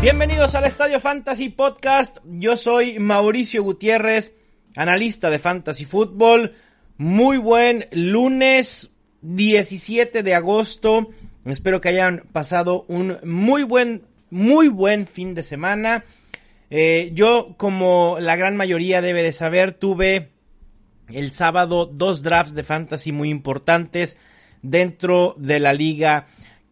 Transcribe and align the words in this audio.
Bienvenidos 0.00 0.54
al 0.54 0.64
Estadio 0.64 1.00
Fantasy 1.00 1.48
Podcast. 1.48 2.18
Yo 2.24 2.56
soy 2.56 3.00
Mauricio 3.00 3.64
Gutiérrez, 3.64 4.36
analista 4.76 5.28
de 5.28 5.40
Fantasy 5.40 5.86
Football. 5.86 6.54
Muy 6.98 7.36
buen 7.36 7.88
lunes 7.90 8.90
17 9.22 10.22
de 10.22 10.34
agosto. 10.36 11.10
Espero 11.44 11.80
que 11.80 11.88
hayan 11.88 12.22
pasado 12.32 12.84
un 12.86 13.18
muy 13.24 13.64
buen, 13.64 14.04
muy 14.30 14.68
buen 14.68 15.08
fin 15.08 15.34
de 15.34 15.42
semana. 15.42 16.04
Eh, 16.70 17.10
yo, 17.12 17.56
como 17.56 18.18
la 18.20 18.36
gran 18.36 18.56
mayoría 18.56 19.02
debe 19.02 19.24
de 19.24 19.32
saber, 19.32 19.72
tuve 19.72 20.30
el 21.08 21.32
sábado 21.32 21.86
dos 21.86 22.22
drafts 22.22 22.54
de 22.54 22.62
fantasy 22.62 23.10
muy 23.10 23.30
importantes 23.30 24.16
dentro 24.62 25.34
de 25.38 25.58
la 25.58 25.72
liga 25.72 26.28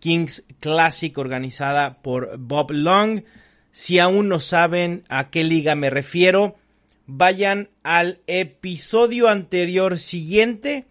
Kings 0.06 0.44
Classic 0.60 1.18
organizada 1.18 2.00
por 2.00 2.38
Bob 2.38 2.70
Long. 2.70 3.24
Si 3.72 3.98
aún 3.98 4.28
no 4.28 4.38
saben 4.38 5.02
a 5.08 5.30
qué 5.30 5.42
liga 5.42 5.74
me 5.74 5.90
refiero, 5.90 6.54
vayan 7.06 7.70
al 7.82 8.20
episodio 8.28 9.28
anterior 9.28 9.98
siguiente 9.98 10.86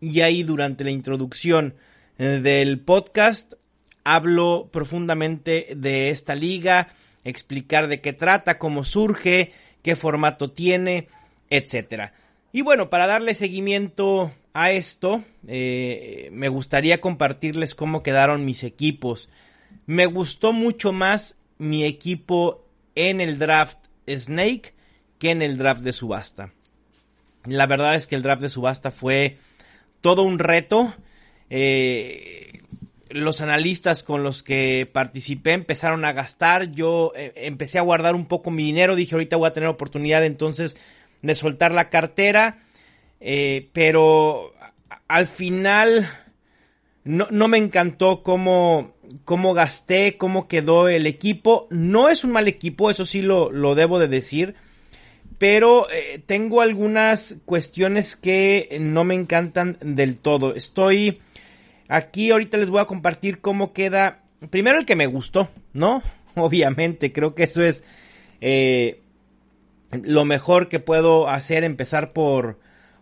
y 0.00 0.22
ahí 0.22 0.42
durante 0.42 0.82
la 0.82 0.90
introducción 0.90 1.76
del 2.18 2.80
podcast 2.80 3.52
hablo 4.02 4.68
profundamente 4.72 5.68
de 5.76 6.08
esta 6.08 6.34
liga, 6.34 6.88
explicar 7.22 7.86
de 7.86 8.00
qué 8.00 8.14
trata, 8.14 8.58
cómo 8.58 8.82
surge, 8.82 9.52
qué 9.82 9.94
formato 9.94 10.50
tiene, 10.50 11.06
etcétera. 11.50 12.14
Y 12.50 12.62
bueno, 12.62 12.90
para 12.90 13.06
darle 13.06 13.34
seguimiento 13.34 14.32
a 14.58 14.70
esto, 14.70 15.22
eh, 15.46 16.30
me 16.32 16.48
gustaría 16.48 17.02
compartirles 17.02 17.74
cómo 17.74 18.02
quedaron 18.02 18.46
mis 18.46 18.64
equipos. 18.64 19.28
Me 19.84 20.06
gustó 20.06 20.54
mucho 20.54 20.92
más 20.92 21.36
mi 21.58 21.84
equipo 21.84 22.64
en 22.94 23.20
el 23.20 23.38
draft 23.38 23.76
Snake 24.08 24.72
que 25.18 25.30
en 25.30 25.42
el 25.42 25.58
draft 25.58 25.82
de 25.82 25.92
subasta. 25.92 26.54
La 27.44 27.66
verdad 27.66 27.96
es 27.96 28.06
que 28.06 28.16
el 28.16 28.22
draft 28.22 28.40
de 28.40 28.48
subasta 28.48 28.90
fue 28.90 29.36
todo 30.00 30.22
un 30.22 30.38
reto. 30.38 30.94
Eh, 31.50 32.62
los 33.10 33.42
analistas 33.42 34.02
con 34.02 34.22
los 34.22 34.42
que 34.42 34.88
participé 34.90 35.52
empezaron 35.52 36.06
a 36.06 36.14
gastar. 36.14 36.72
Yo 36.72 37.12
eh, 37.14 37.34
empecé 37.36 37.78
a 37.78 37.82
guardar 37.82 38.14
un 38.14 38.24
poco 38.24 38.50
mi 38.50 38.62
dinero. 38.62 38.96
Dije, 38.96 39.16
ahorita 39.16 39.36
voy 39.36 39.48
a 39.48 39.52
tener 39.52 39.68
oportunidad 39.68 40.24
entonces 40.24 40.78
de 41.20 41.34
soltar 41.34 41.72
la 41.72 41.90
cartera. 41.90 42.65
Eh, 43.20 43.70
pero 43.72 44.52
al 45.08 45.26
final 45.26 46.08
no, 47.04 47.28
no 47.30 47.48
me 47.48 47.58
encantó 47.58 48.22
cómo, 48.22 48.94
cómo, 49.24 49.54
gasté, 49.54 50.16
cómo 50.16 50.48
quedó 50.48 50.88
el 50.88 51.06
equipo. 51.06 51.68
No 51.70 52.08
es 52.08 52.24
un 52.24 52.32
mal 52.32 52.48
equipo, 52.48 52.90
eso 52.90 53.04
sí 53.04 53.22
lo, 53.22 53.50
lo 53.50 53.74
debo 53.74 53.98
de 53.98 54.08
decir. 54.08 54.54
Pero 55.38 55.90
eh, 55.90 56.22
tengo 56.24 56.60
algunas 56.62 57.36
cuestiones 57.44 58.16
que 58.16 58.76
no 58.80 59.04
me 59.04 59.14
encantan 59.14 59.76
del 59.80 60.16
todo. 60.16 60.54
Estoy 60.54 61.20
aquí, 61.88 62.30
ahorita 62.30 62.56
les 62.56 62.70
voy 62.70 62.80
a 62.80 62.86
compartir 62.86 63.40
cómo 63.40 63.72
queda. 63.72 64.22
Primero 64.50 64.78
el 64.78 64.86
que 64.86 64.96
me 64.96 65.06
gustó, 65.06 65.50
¿no? 65.72 66.02
Obviamente, 66.34 67.12
creo 67.12 67.34
que 67.34 67.44
eso 67.44 67.62
es 67.62 67.84
eh, 68.40 69.00
lo 69.90 70.24
mejor 70.24 70.68
que 70.68 70.80
puedo 70.80 71.28
hacer, 71.28 71.64
empezar 71.64 72.12
por, 72.12 72.58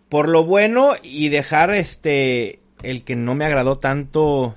por 0.08 0.28
lo 0.28 0.44
bueno 0.44 0.94
y 1.02 1.28
dejar 1.28 1.74
este 1.74 2.60
el 2.82 3.02
que 3.04 3.16
no 3.16 3.34
me 3.34 3.44
agradó 3.44 3.78
tanto 3.78 4.56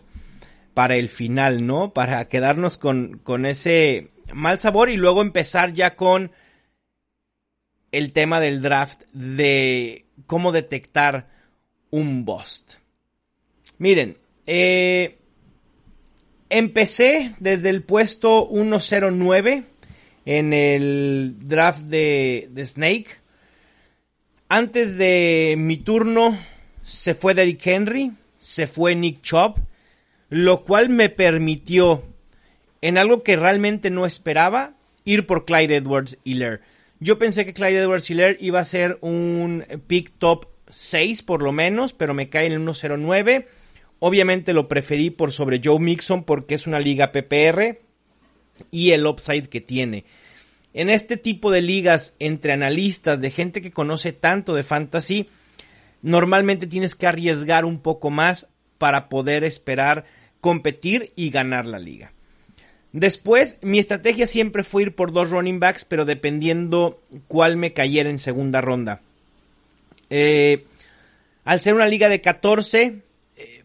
para 0.73 0.95
el 0.95 1.09
final, 1.09 1.65
¿no? 1.65 1.93
Para 1.93 2.27
quedarnos 2.27 2.77
con, 2.77 3.19
con 3.23 3.45
ese 3.45 4.09
mal 4.33 4.59
sabor 4.59 4.89
y 4.89 4.97
luego 4.97 5.21
empezar 5.21 5.73
ya 5.73 5.95
con 5.95 6.31
el 7.91 8.11
tema 8.11 8.39
del 8.39 8.61
draft 8.61 9.03
de 9.13 10.05
cómo 10.25 10.51
detectar 10.51 11.29
un 11.89 12.25
bust. 12.25 12.75
Miren, 13.77 14.17
eh, 14.45 15.17
empecé 16.49 17.35
desde 17.39 17.69
el 17.69 17.83
puesto 17.83 18.49
109 18.51 19.63
en 20.25 20.53
el 20.53 21.35
draft 21.39 21.81
de, 21.81 22.49
de 22.51 22.65
Snake. 22.65 23.07
Antes 24.49 24.97
de 24.97 25.55
mi 25.57 25.75
turno 25.75 26.37
se 26.81 27.15
fue 27.15 27.33
Derrick 27.33 27.67
Henry, 27.67 28.13
se 28.37 28.65
fue 28.67 28.95
Nick 28.95 29.21
Chubb, 29.21 29.55
lo 30.29 30.63
cual 30.63 30.87
me 30.87 31.09
permitió, 31.09 32.03
en 32.81 32.97
algo 32.97 33.23
que 33.23 33.35
realmente 33.35 33.89
no 33.89 34.05
esperaba, 34.05 34.73
ir 35.03 35.25
por 35.25 35.43
Clyde 35.43 35.75
Edwards 35.75 36.17
Hiller. 36.23 36.61
Yo 37.01 37.19
pensé 37.19 37.45
que 37.45 37.53
Clyde 37.53 37.79
Edwards 37.79 38.09
Hiller 38.09 38.37
iba 38.39 38.61
a 38.61 38.65
ser 38.65 38.97
un 39.01 39.65
pick 39.87 40.13
top 40.17 40.45
6 40.69 41.23
por 41.23 41.43
lo 41.43 41.51
menos, 41.51 41.91
pero 41.91 42.13
me 42.13 42.29
cae 42.29 42.45
en 42.45 42.53
el 42.53 42.75
109. 42.75 43.49
Obviamente 43.99 44.53
lo 44.53 44.69
preferí 44.69 45.09
por 45.09 45.33
sobre 45.33 45.59
Joe 45.61 45.79
Mixon 45.79 46.23
porque 46.23 46.55
es 46.55 46.67
una 46.67 46.79
liga 46.79 47.11
PPR 47.11 47.81
y 48.71 48.91
el 48.91 49.05
upside 49.07 49.49
que 49.49 49.59
tiene. 49.59 50.05
En 50.77 50.91
este 50.91 51.17
tipo 51.17 51.49
de 51.49 51.61
ligas 51.61 52.13
entre 52.19 52.53
analistas, 52.53 53.19
de 53.19 53.31
gente 53.31 53.63
que 53.63 53.71
conoce 53.71 54.13
tanto 54.13 54.53
de 54.53 54.61
fantasy, 54.61 55.27
normalmente 56.03 56.67
tienes 56.67 56.93
que 56.93 57.07
arriesgar 57.07 57.65
un 57.65 57.79
poco 57.79 58.11
más 58.11 58.47
para 58.77 59.09
poder 59.09 59.43
esperar 59.43 60.05
competir 60.39 61.13
y 61.15 61.31
ganar 61.31 61.65
la 61.65 61.79
liga. 61.79 62.13
Después, 62.91 63.57
mi 63.63 63.79
estrategia 63.79 64.27
siempre 64.27 64.63
fue 64.63 64.83
ir 64.83 64.93
por 64.93 65.11
dos 65.11 65.31
running 65.31 65.59
backs, 65.59 65.83
pero 65.83 66.05
dependiendo 66.05 67.01
cuál 67.27 67.57
me 67.57 67.73
cayera 67.73 68.11
en 68.11 68.19
segunda 68.19 68.61
ronda. 68.61 69.01
Eh, 70.11 70.67
al 71.43 71.59
ser 71.59 71.73
una 71.73 71.87
liga 71.87 72.07
de 72.07 72.21
14, 72.21 73.01
eh, 73.35 73.63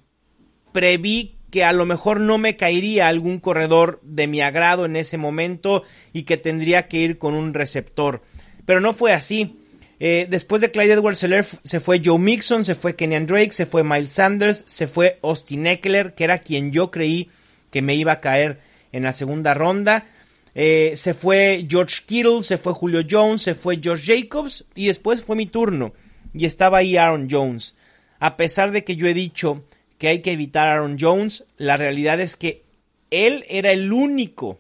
preví 0.73 1.35
que 1.53 1.63
a 1.63 1.73
lo 1.73 1.85
mejor 1.85 2.19
no 2.19 2.39
me 2.39 2.57
caería 2.57 3.09
algún 3.09 3.39
corredor 3.39 4.01
de 4.03 4.27
mi 4.27 4.41
agrado 4.41 4.87
en 4.87 4.97
ese 4.97 5.19
momento 5.19 5.85
y 6.15 6.23
que 6.23 6.39
tendría 6.39 6.89
que 6.89 6.97
ir 6.97 7.19
con 7.19 7.35
un 7.35 7.53
receptor. 7.53 8.23
Pero 8.65 8.81
no 8.81 8.95
fue 8.95 9.13
así. 9.13 9.59
Eh, 10.01 10.27
después 10.31 10.63
de 10.63 10.71
Clyde 10.71 10.95
Edwards 10.95 11.25
se 11.63 11.81
fue 11.81 12.01
Joe 12.03 12.19
Mixon, 12.19 12.65
se 12.65 12.75
fue 12.75 12.97
Kenyan 12.97 13.27
Drake, 13.27 13.53
se 13.53 13.67
fue 13.67 13.85
Miles 13.85 14.15
Sanders, 14.15 14.65
se 14.67 14.89
fue 14.89 15.19
Austin 15.23 15.67
Eckler, 15.67 16.15
que 16.15 16.25
era 16.25 16.39
quien 16.39 16.73
yo 16.73 16.91
creí 16.91 17.29
que 17.71 17.83
me 17.83 17.95
iba 17.95 18.13
a 18.13 18.21
caer 18.21 18.59
en 18.91 19.03
la 19.03 19.13
segunda 19.13 19.53
ronda. 19.53 20.07
Eh, 20.55 20.95
se 20.97 21.13
fue 21.13 21.67
George 21.69 22.03
Kittle, 22.07 22.43
se 22.43 22.57
fue 22.57 22.73
Julio 22.73 23.03
Jones, 23.09 23.43
se 23.43 23.55
fue 23.55 23.79
Josh 23.85 24.07
Jacobs 24.07 24.65
y 24.75 24.87
después 24.87 25.23
fue 25.23 25.37
mi 25.37 25.47
turno 25.47 25.93
y 26.33 26.47
estaba 26.47 26.79
ahí 26.79 26.97
Aaron 26.97 27.29
Jones. 27.31 27.75
A 28.19 28.39
pesar 28.39 28.71
de 28.71 28.85
que 28.85 28.97
yo 28.97 29.07
he 29.07 29.15
dicho 29.15 29.65
que 30.03 30.09
hay 30.09 30.19
que 30.21 30.33
evitar 30.33 30.67
a 30.67 30.73
Aaron 30.73 30.97
Jones, 30.99 31.45
la 31.59 31.77
realidad 31.77 32.19
es 32.19 32.35
que 32.35 32.65
él 33.13 33.45
era 33.49 33.71
el 33.71 33.93
único 33.93 34.59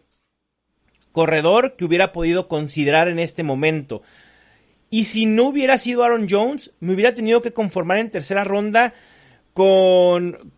corredor 1.10 1.75
que 1.75 1.84
hubiera 1.84 2.12
podido 2.12 2.47
considerar 2.47 3.08
en 3.08 3.19
este 3.19 3.42
momento. 3.42 4.02
Y 4.88 5.02
si 5.02 5.26
no 5.26 5.48
hubiera 5.48 5.78
sido 5.78 6.04
Aaron 6.04 6.28
Jones, 6.31 6.70
me 6.78 6.94
hubiera 6.94 7.12
tenido 7.12 7.42
que 7.42 7.52
conformar 7.52 7.98
en 7.98 8.12
tercera 8.12 8.44
ronda 8.44 8.94
con 9.52 10.52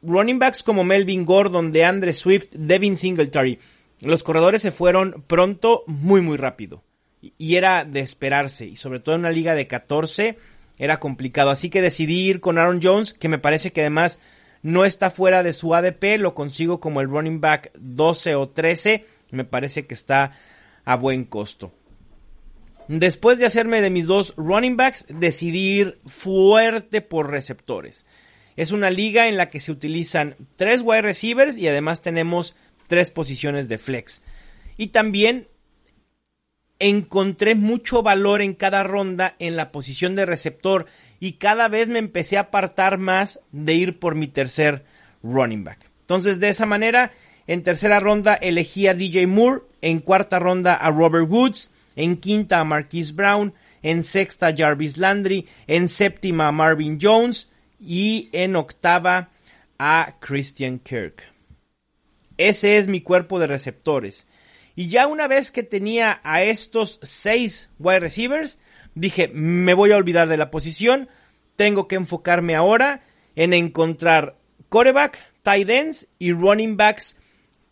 running 0.00 0.38
backs 0.38 0.62
como 0.62 0.84
Melvin 0.84 1.26
Gordon, 1.26 1.70
de 1.70 1.84
Andre 1.84 2.14
Swift, 2.14 2.48
Devin 2.52 2.96
Singletary. 2.96 3.58
Los 4.00 4.22
corredores 4.22 4.62
se 4.62 4.72
fueron 4.72 5.22
pronto, 5.26 5.84
muy, 5.86 6.22
muy 6.22 6.38
rápido. 6.38 6.82
Y 7.20 7.56
era 7.56 7.84
de 7.84 8.00
esperarse. 8.00 8.64
Y 8.64 8.76
sobre 8.76 9.00
todo 9.00 9.16
en 9.16 9.20
una 9.20 9.32
liga 9.32 9.54
de 9.54 9.66
14 9.66 10.38
era 10.78 11.00
complicado. 11.00 11.50
Así 11.50 11.70
que 11.70 11.82
decidí 11.82 12.28
ir 12.28 12.40
con 12.40 12.58
Aaron 12.58 12.80
Jones, 12.82 13.12
que 13.12 13.28
me 13.28 13.38
parece 13.38 13.72
que 13.72 13.80
además 13.80 14.18
no 14.62 14.84
está 14.84 15.10
fuera 15.10 15.42
de 15.42 15.52
su 15.52 15.74
ADP, 15.74 16.18
lo 16.18 16.34
consigo 16.34 16.80
como 16.80 17.00
el 17.00 17.08
running 17.08 17.40
back 17.40 17.70
12 17.74 18.34
o 18.34 18.48
13, 18.48 19.06
me 19.30 19.44
parece 19.44 19.86
que 19.86 19.94
está 19.94 20.38
a 20.84 20.96
buen 20.96 21.24
costo. 21.24 21.72
Después 22.88 23.38
de 23.38 23.46
hacerme 23.46 23.80
de 23.80 23.90
mis 23.90 24.06
dos 24.06 24.34
running 24.36 24.76
backs, 24.76 25.06
decidí 25.08 25.80
ir 25.80 26.00
fuerte 26.06 27.00
por 27.00 27.30
receptores. 27.30 28.04
Es 28.56 28.72
una 28.72 28.90
liga 28.90 29.28
en 29.28 29.36
la 29.36 29.50
que 29.50 29.60
se 29.60 29.72
utilizan 29.72 30.36
tres 30.56 30.80
wide 30.82 31.02
receivers 31.02 31.56
y 31.56 31.66
además 31.66 32.02
tenemos 32.02 32.54
tres 32.86 33.10
posiciones 33.10 33.68
de 33.68 33.78
flex. 33.78 34.22
Y 34.76 34.88
también 34.88 35.48
encontré 36.78 37.54
mucho 37.54 38.02
valor 38.02 38.42
en 38.42 38.54
cada 38.54 38.82
ronda 38.82 39.36
en 39.38 39.56
la 39.56 39.70
posición 39.72 40.14
de 40.14 40.26
receptor 40.26 40.86
y 41.20 41.34
cada 41.34 41.68
vez 41.68 41.88
me 41.88 41.98
empecé 41.98 42.36
a 42.36 42.42
apartar 42.42 42.98
más 42.98 43.40
de 43.52 43.74
ir 43.74 43.98
por 43.98 44.14
mi 44.14 44.26
tercer 44.26 44.84
running 45.22 45.64
back. 45.64 45.90
Entonces 46.00 46.40
de 46.40 46.48
esa 46.48 46.66
manera, 46.66 47.12
en 47.46 47.62
tercera 47.62 48.00
ronda 48.00 48.34
elegí 48.34 48.86
a 48.86 48.94
DJ 48.94 49.26
Moore, 49.26 49.62
en 49.80 50.00
cuarta 50.00 50.38
ronda 50.38 50.74
a 50.74 50.90
Robert 50.90 51.30
Woods, 51.30 51.70
en 51.96 52.16
quinta 52.16 52.60
a 52.60 52.64
Marquise 52.64 53.12
Brown, 53.12 53.54
en 53.82 54.04
sexta 54.04 54.48
a 54.48 54.56
Jarvis 54.56 54.96
Landry, 54.96 55.46
en 55.66 55.88
séptima 55.88 56.48
a 56.48 56.52
Marvin 56.52 56.98
Jones 57.00 57.50
y 57.80 58.28
en 58.32 58.56
octava 58.56 59.30
a 59.78 60.16
Christian 60.20 60.78
Kirk. 60.78 61.22
Ese 62.36 62.78
es 62.78 62.88
mi 62.88 63.00
cuerpo 63.00 63.38
de 63.38 63.46
receptores. 63.46 64.26
Y 64.76 64.88
ya 64.88 65.06
una 65.06 65.28
vez 65.28 65.50
que 65.50 65.62
tenía 65.62 66.20
a 66.24 66.42
estos 66.42 66.98
seis 67.02 67.70
wide 67.78 68.00
receivers, 68.00 68.58
dije, 68.94 69.28
me 69.28 69.74
voy 69.74 69.92
a 69.92 69.96
olvidar 69.96 70.28
de 70.28 70.36
la 70.36 70.50
posición, 70.50 71.08
tengo 71.56 71.86
que 71.86 71.96
enfocarme 71.96 72.54
ahora 72.56 73.04
en 73.36 73.52
encontrar 73.52 74.36
coreback, 74.68 75.18
tight 75.42 75.68
ends 75.68 76.08
y 76.18 76.32
running 76.32 76.76
backs 76.76 77.16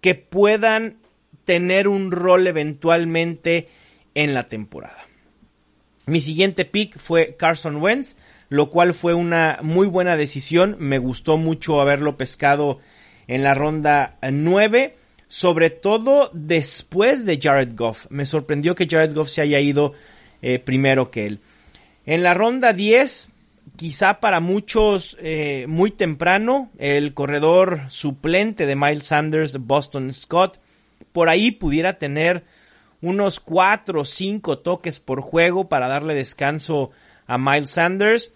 que 0.01 0.15
puedan 0.15 0.99
tener 1.45 1.89
un 1.89 2.13
rol 2.13 2.47
eventualmente 2.47 3.69
en 4.15 4.35
la 4.35 4.49
temporada. 4.49 5.07
Mi 6.07 6.21
siguiente 6.21 6.65
pick 6.65 6.99
fue 6.99 7.37
Carson 7.37 7.77
Wentz, 7.77 8.17
lo 8.49 8.71
cual 8.71 8.93
fue 8.93 9.15
una 9.15 9.59
muy 9.63 9.87
buena 9.87 10.17
decisión. 10.17 10.77
Me 10.79 10.99
gustó 10.99 11.37
mucho 11.37 11.81
haberlo 11.81 12.17
pescado 12.17 12.81
en 13.29 13.45
la 13.45 13.55
ronda 13.55 14.19
9, 14.21 14.97
sobre 15.33 15.71
todo 15.71 16.29
después 16.35 17.25
de 17.25 17.41
Jared 17.41 17.75
Goff. 17.75 18.05
Me 18.11 18.27
sorprendió 18.27 18.75
que 18.75 18.87
Jared 18.87 19.15
Goff 19.15 19.31
se 19.31 19.41
haya 19.41 19.61
ido 19.61 19.95
eh, 20.43 20.59
primero 20.59 21.11
que 21.11 21.25
él. 21.25 21.41
En 22.05 22.23
la 22.23 22.35
ronda 22.35 22.75
10, 22.75 23.31
quizá 23.77 24.21
para 24.21 24.41
muchos 24.41 25.17
eh, 25.21 25.65
muy 25.69 25.91
temprano, 25.91 26.71
el 26.77 27.15
corredor 27.15 27.85
suplente 27.89 28.67
de 28.67 28.77
Miles 28.77 29.07
Sanders, 29.07 29.57
Boston 29.59 30.13
Scott, 30.13 30.61
por 31.13 31.31
ahí 31.31 31.51
pudiera 31.51 31.95
tener 31.95 32.45
unos 33.01 33.41
4 33.41 34.03
o 34.03 34.05
5 34.05 34.59
toques 34.59 35.01
por 35.01 35.23
juego 35.23 35.67
para 35.71 35.89
darle 35.89 36.15
descanso 36.15 36.91
a 37.27 37.39
Miles 37.39 37.71
Sanders. 37.71 38.35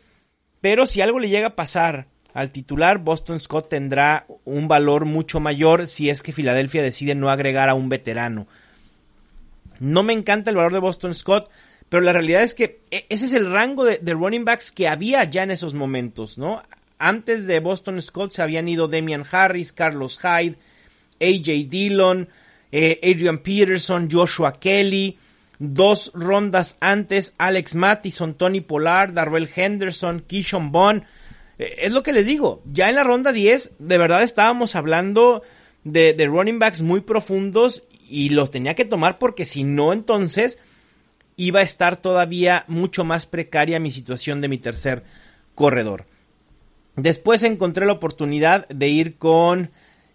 Pero 0.63 0.87
si 0.87 1.03
algo 1.03 1.19
le 1.19 1.29
llega 1.29 1.49
a 1.49 1.57
pasar 1.57 2.07
al 2.37 2.51
titular, 2.51 2.99
Boston 2.99 3.41
Scott 3.41 3.71
tendrá 3.71 4.27
un 4.45 4.69
valor 4.69 5.07
mucho 5.07 5.41
mayor 5.41 5.87
si 5.87 6.11
es 6.11 6.23
que 6.23 6.33
Filadelfia 6.33 6.83
decide 6.83 7.15
no 7.15 7.31
agregar 7.31 7.71
a 7.71 7.75
un 7.75 7.89
veterano. 7.89 8.47
No 9.81 10.03
me 10.03 10.13
encanta 10.13 10.51
el 10.51 10.57
valor 10.57 10.75
de 10.75 10.81
Boston 10.81 11.15
Scott, 11.15 11.49
pero 11.89 12.03
la 12.03 12.13
realidad 12.13 12.43
es 12.43 12.53
que 12.53 12.83
e, 12.91 13.07
ese 13.09 13.25
es 13.25 13.33
el 13.33 13.51
rango 13.51 13.87
de, 13.87 13.99
running 14.13 14.45
backs 14.45 14.71
que 14.71 14.87
había 14.87 15.25
ya 15.25 15.45
en 15.45 15.51
esos 15.51 15.73
momentos, 15.73 16.37
¿no? 16.37 16.63
Antes 16.99 17.47
de 17.47 17.59
Boston 17.61 18.03
Scott 18.03 18.33
se 18.33 18.43
habían 18.43 18.69
ido 18.69 18.87
Damian 18.87 19.25
Harris, 19.31 19.73
Carlos 19.73 20.19
Hyde, 20.21 20.57
AJ 21.19 21.71
Dillon, 21.71 22.29
eh, 22.71 23.01
Adrian 23.03 23.39
Peterson, 23.39 24.11
Joshua 24.13 24.53
Kelly. 24.53 25.17
Dos 25.59 26.13
rondas 26.13 26.77
antes, 26.81 27.33
Alex 27.39 27.75
Mattison, 27.75 28.35
Tony 28.35 28.61
Pollard, 28.61 29.15
Darrell 29.15 29.49
Henderson, 29.57 30.21
Kishon 30.21 30.71
Bond. 30.71 31.05
Eh, 31.59 31.77
es 31.83 31.93
lo 31.93 32.03
que 32.03 32.13
les 32.13 32.27
digo, 32.27 32.63
ya 32.71 32.89
en 32.89 32.97
la 32.97 33.05
ronda 33.05 33.33
10, 33.33 33.73
de 33.79 33.99
verdad 33.99 34.23
estábamos 34.23 34.75
hablando 34.75 35.43
de, 35.85 36.27
running 36.27 36.59
backs 36.59 36.81
muy 36.81 37.01
profundos 37.01 37.83
y 38.09 38.31
los 38.31 38.51
tenía 38.51 38.75
que 38.75 38.85
tomar 38.85 39.19
porque 39.19 39.45
si 39.45 39.65
no, 39.65 39.93
entonces 39.93 40.59
iba 41.37 41.61
a 41.61 41.65
estar 41.65 41.97
todavía 41.97 42.65
mucho 42.67 43.05
más 43.05 43.27
precaria 43.27 43.79
mi 43.79 43.91
situación 43.91 44.41
de 44.41 44.49
mi 44.49 44.59
tercer 44.59 45.05
corredor. 45.55 46.07
Después 46.97 47.43
encontré 47.43 47.85
la 47.85 47.93
oportunidad 47.93 48.67
de 48.69 48.89
ir 48.89 49.17
con 49.17 49.71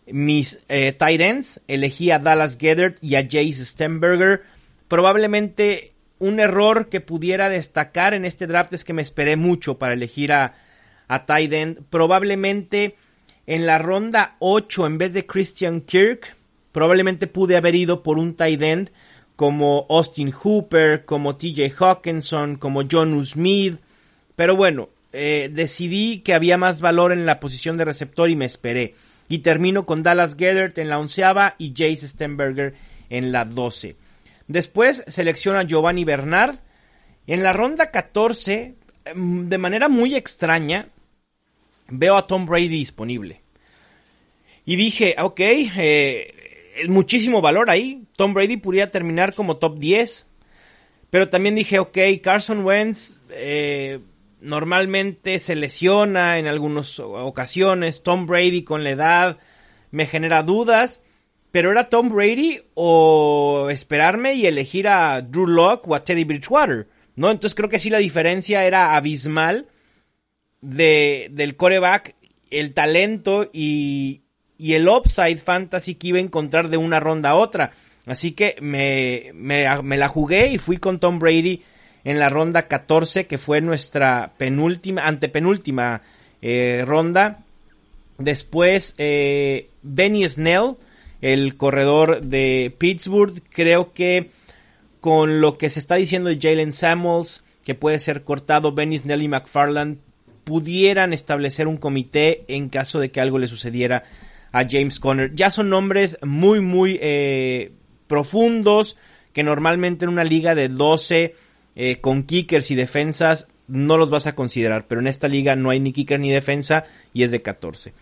mis 0.07 0.59
eh, 0.67 0.93
tight 0.93 1.21
ends. 1.21 1.61
Elegí 1.67 2.09
a 2.09 2.17
Dallas 2.17 2.57
Gethert 2.57 2.97
y 3.03 3.15
a 3.15 3.23
Jace 3.23 3.65
Stenberger. 3.65 4.41
Probablemente 4.88 5.93
un 6.17 6.39
error 6.39 6.89
que 6.89 7.01
pudiera 7.01 7.49
destacar 7.49 8.15
en 8.15 8.25
este 8.25 8.47
draft 8.47 8.73
es 8.73 8.83
que 8.83 8.93
me 8.93 9.03
esperé 9.03 9.35
mucho 9.35 9.77
para 9.77 9.93
elegir 9.93 10.33
a, 10.33 10.55
a 11.11 11.25
tight 11.25 11.51
end. 11.51 11.79
Probablemente 11.89 12.95
en 13.45 13.65
la 13.65 13.77
ronda 13.77 14.37
8 14.39 14.87
en 14.87 14.97
vez 14.97 15.13
de 15.13 15.25
Christian 15.25 15.81
Kirk, 15.81 16.37
probablemente 16.71 17.27
pude 17.27 17.57
haber 17.57 17.75
ido 17.75 18.01
por 18.01 18.17
un 18.17 18.35
tight 18.35 18.61
end 18.61 18.91
como 19.35 19.85
Austin 19.89 20.31
Hooper, 20.31 21.03
como 21.03 21.35
TJ 21.35 21.73
Hawkinson, 21.77 22.55
como 22.55 22.83
John 22.89 23.25
Smith. 23.25 23.81
Pero 24.37 24.55
bueno, 24.55 24.87
eh, 25.11 25.49
decidí 25.51 26.19
que 26.19 26.33
había 26.33 26.57
más 26.57 26.79
valor 26.79 27.11
en 27.11 27.25
la 27.25 27.41
posición 27.41 27.75
de 27.75 27.85
receptor 27.85 28.29
y 28.29 28.37
me 28.37 28.45
esperé. 28.45 28.95
Y 29.27 29.39
termino 29.39 29.85
con 29.85 30.03
Dallas 30.03 30.35
Gethert 30.35 30.77
en 30.77 30.89
la 30.89 30.99
onceava 30.99 31.55
y 31.57 31.73
Jace 31.75 32.07
Stenberger 32.07 32.75
en 33.09 33.33
la 33.33 33.43
doce. 33.43 33.97
Después 34.47 35.03
selecciona 35.07 35.63
Giovanni 35.63 36.05
Bernard. 36.05 36.59
En 37.27 37.43
la 37.43 37.51
ronda 37.51 37.91
14, 37.91 38.75
mm, 39.13 39.49
de 39.49 39.57
manera 39.57 39.89
muy 39.89 40.15
extraña, 40.15 40.87
veo 41.91 42.17
a 42.17 42.25
Tom 42.25 42.45
Brady 42.45 42.69
disponible. 42.69 43.41
Y 44.65 44.75
dije, 44.75 45.15
ok, 45.19 45.39
eh, 45.39 46.33
muchísimo 46.88 47.41
valor 47.41 47.69
ahí. 47.69 48.03
Tom 48.15 48.33
Brady 48.33 48.57
podría 48.57 48.91
terminar 48.91 49.33
como 49.33 49.57
top 49.57 49.77
10. 49.77 50.25
Pero 51.09 51.29
también 51.29 51.55
dije, 51.55 51.79
ok, 51.79 51.97
Carson 52.23 52.65
Wentz 52.65 53.17
eh, 53.29 53.99
normalmente 54.39 55.39
se 55.39 55.55
lesiona 55.55 56.39
en 56.39 56.47
algunas 56.47 56.99
ocasiones. 56.99 58.03
Tom 58.03 58.25
Brady 58.25 58.63
con 58.63 58.83
la 58.83 58.91
edad 58.91 59.38
me 59.91 60.05
genera 60.05 60.43
dudas. 60.43 61.01
Pero 61.51 61.69
era 61.69 61.89
Tom 61.89 62.07
Brady 62.07 62.61
o 62.75 63.67
esperarme 63.69 64.35
y 64.35 64.45
elegir 64.45 64.88
a 64.88 65.21
Drew 65.21 65.47
Locke 65.47 65.85
o 65.88 65.95
a 65.95 66.03
Teddy 66.03 66.23
Bridgewater. 66.23 66.88
¿No? 67.17 67.29
Entonces 67.29 67.55
creo 67.55 67.67
que 67.67 67.77
sí 67.77 67.89
la 67.89 67.97
diferencia 67.97 68.63
era 68.63 68.95
abismal 68.95 69.67
de, 70.61 71.29
del 71.31 71.55
coreback, 71.55 72.15
el 72.49 72.73
talento 72.73 73.49
y, 73.51 74.21
y 74.57 74.73
el 74.73 74.87
upside 74.87 75.37
fantasy 75.37 75.95
que 75.95 76.07
iba 76.07 76.17
a 76.19 76.21
encontrar 76.21 76.69
de 76.69 76.77
una 76.77 76.99
ronda 76.99 77.31
a 77.31 77.35
otra. 77.35 77.71
Así 78.05 78.31
que 78.31 78.55
me, 78.61 79.31
me, 79.33 79.97
la 79.97 80.07
jugué 80.07 80.47
y 80.47 80.57
fui 80.57 80.77
con 80.77 80.99
Tom 80.99 81.19
Brady 81.19 81.63
en 82.03 82.19
la 82.19 82.29
ronda 82.29 82.67
14, 82.67 83.27
que 83.27 83.37
fue 83.37 83.61
nuestra 83.61 84.33
penúltima, 84.37 85.07
antepenúltima 85.07 86.01
eh, 86.41 86.83
ronda. 86.85 87.43
Después, 88.17 88.95
eh, 88.97 89.69
Benny 89.83 90.27
Snell, 90.27 90.75
el 91.21 91.57
corredor 91.57 92.21
de 92.21 92.73
Pittsburgh, 92.77 93.41
creo 93.49 93.93
que 93.93 94.31
con 94.99 95.41
lo 95.41 95.57
que 95.57 95.69
se 95.69 95.79
está 95.79 95.95
diciendo 95.95 96.29
de 96.29 96.39
Jalen 96.39 96.73
Samuels, 96.73 97.43
que 97.63 97.75
puede 97.75 97.99
ser 97.99 98.23
cortado, 98.23 98.73
Benny 98.73 98.97
Snell 98.97 99.21
y 99.21 99.27
McFarland 99.27 99.99
pudieran 100.43 101.13
establecer 101.13 101.67
un 101.67 101.77
comité 101.77 102.43
en 102.47 102.69
caso 102.69 102.99
de 102.99 103.11
que 103.11 103.21
algo 103.21 103.39
le 103.39 103.47
sucediera 103.47 104.03
a 104.51 104.67
James 104.69 105.00
Conner. 105.00 105.33
Ya 105.36 105.51
son 105.51 105.69
nombres 105.69 106.17
muy, 106.24 106.60
muy 106.60 107.00
eh, 107.01 107.71
profundos 108.07 108.98
que 109.33 109.43
normalmente 109.43 110.05
en 110.05 110.12
una 110.12 110.24
liga 110.24 110.55
de 110.55 110.67
12 110.67 111.36
eh, 111.75 112.01
con 112.01 112.24
kickers 112.24 112.71
y 112.71 112.75
defensas 112.75 113.48
no 113.67 113.98
los 113.98 114.10
vas 114.10 114.27
a 114.27 114.36
considerar, 114.36 114.88
pero 114.88 115.00
en 115.00 115.07
esta 115.07 115.29
liga 115.29 115.55
no 115.55 115.69
hay 115.69 115.79
ni 115.79 115.93
kicker 115.93 116.19
ni 116.19 116.29
defensa 116.29 116.86
y 117.13 117.24
es 117.24 117.31
de 117.31 117.41
14. 117.41 117.93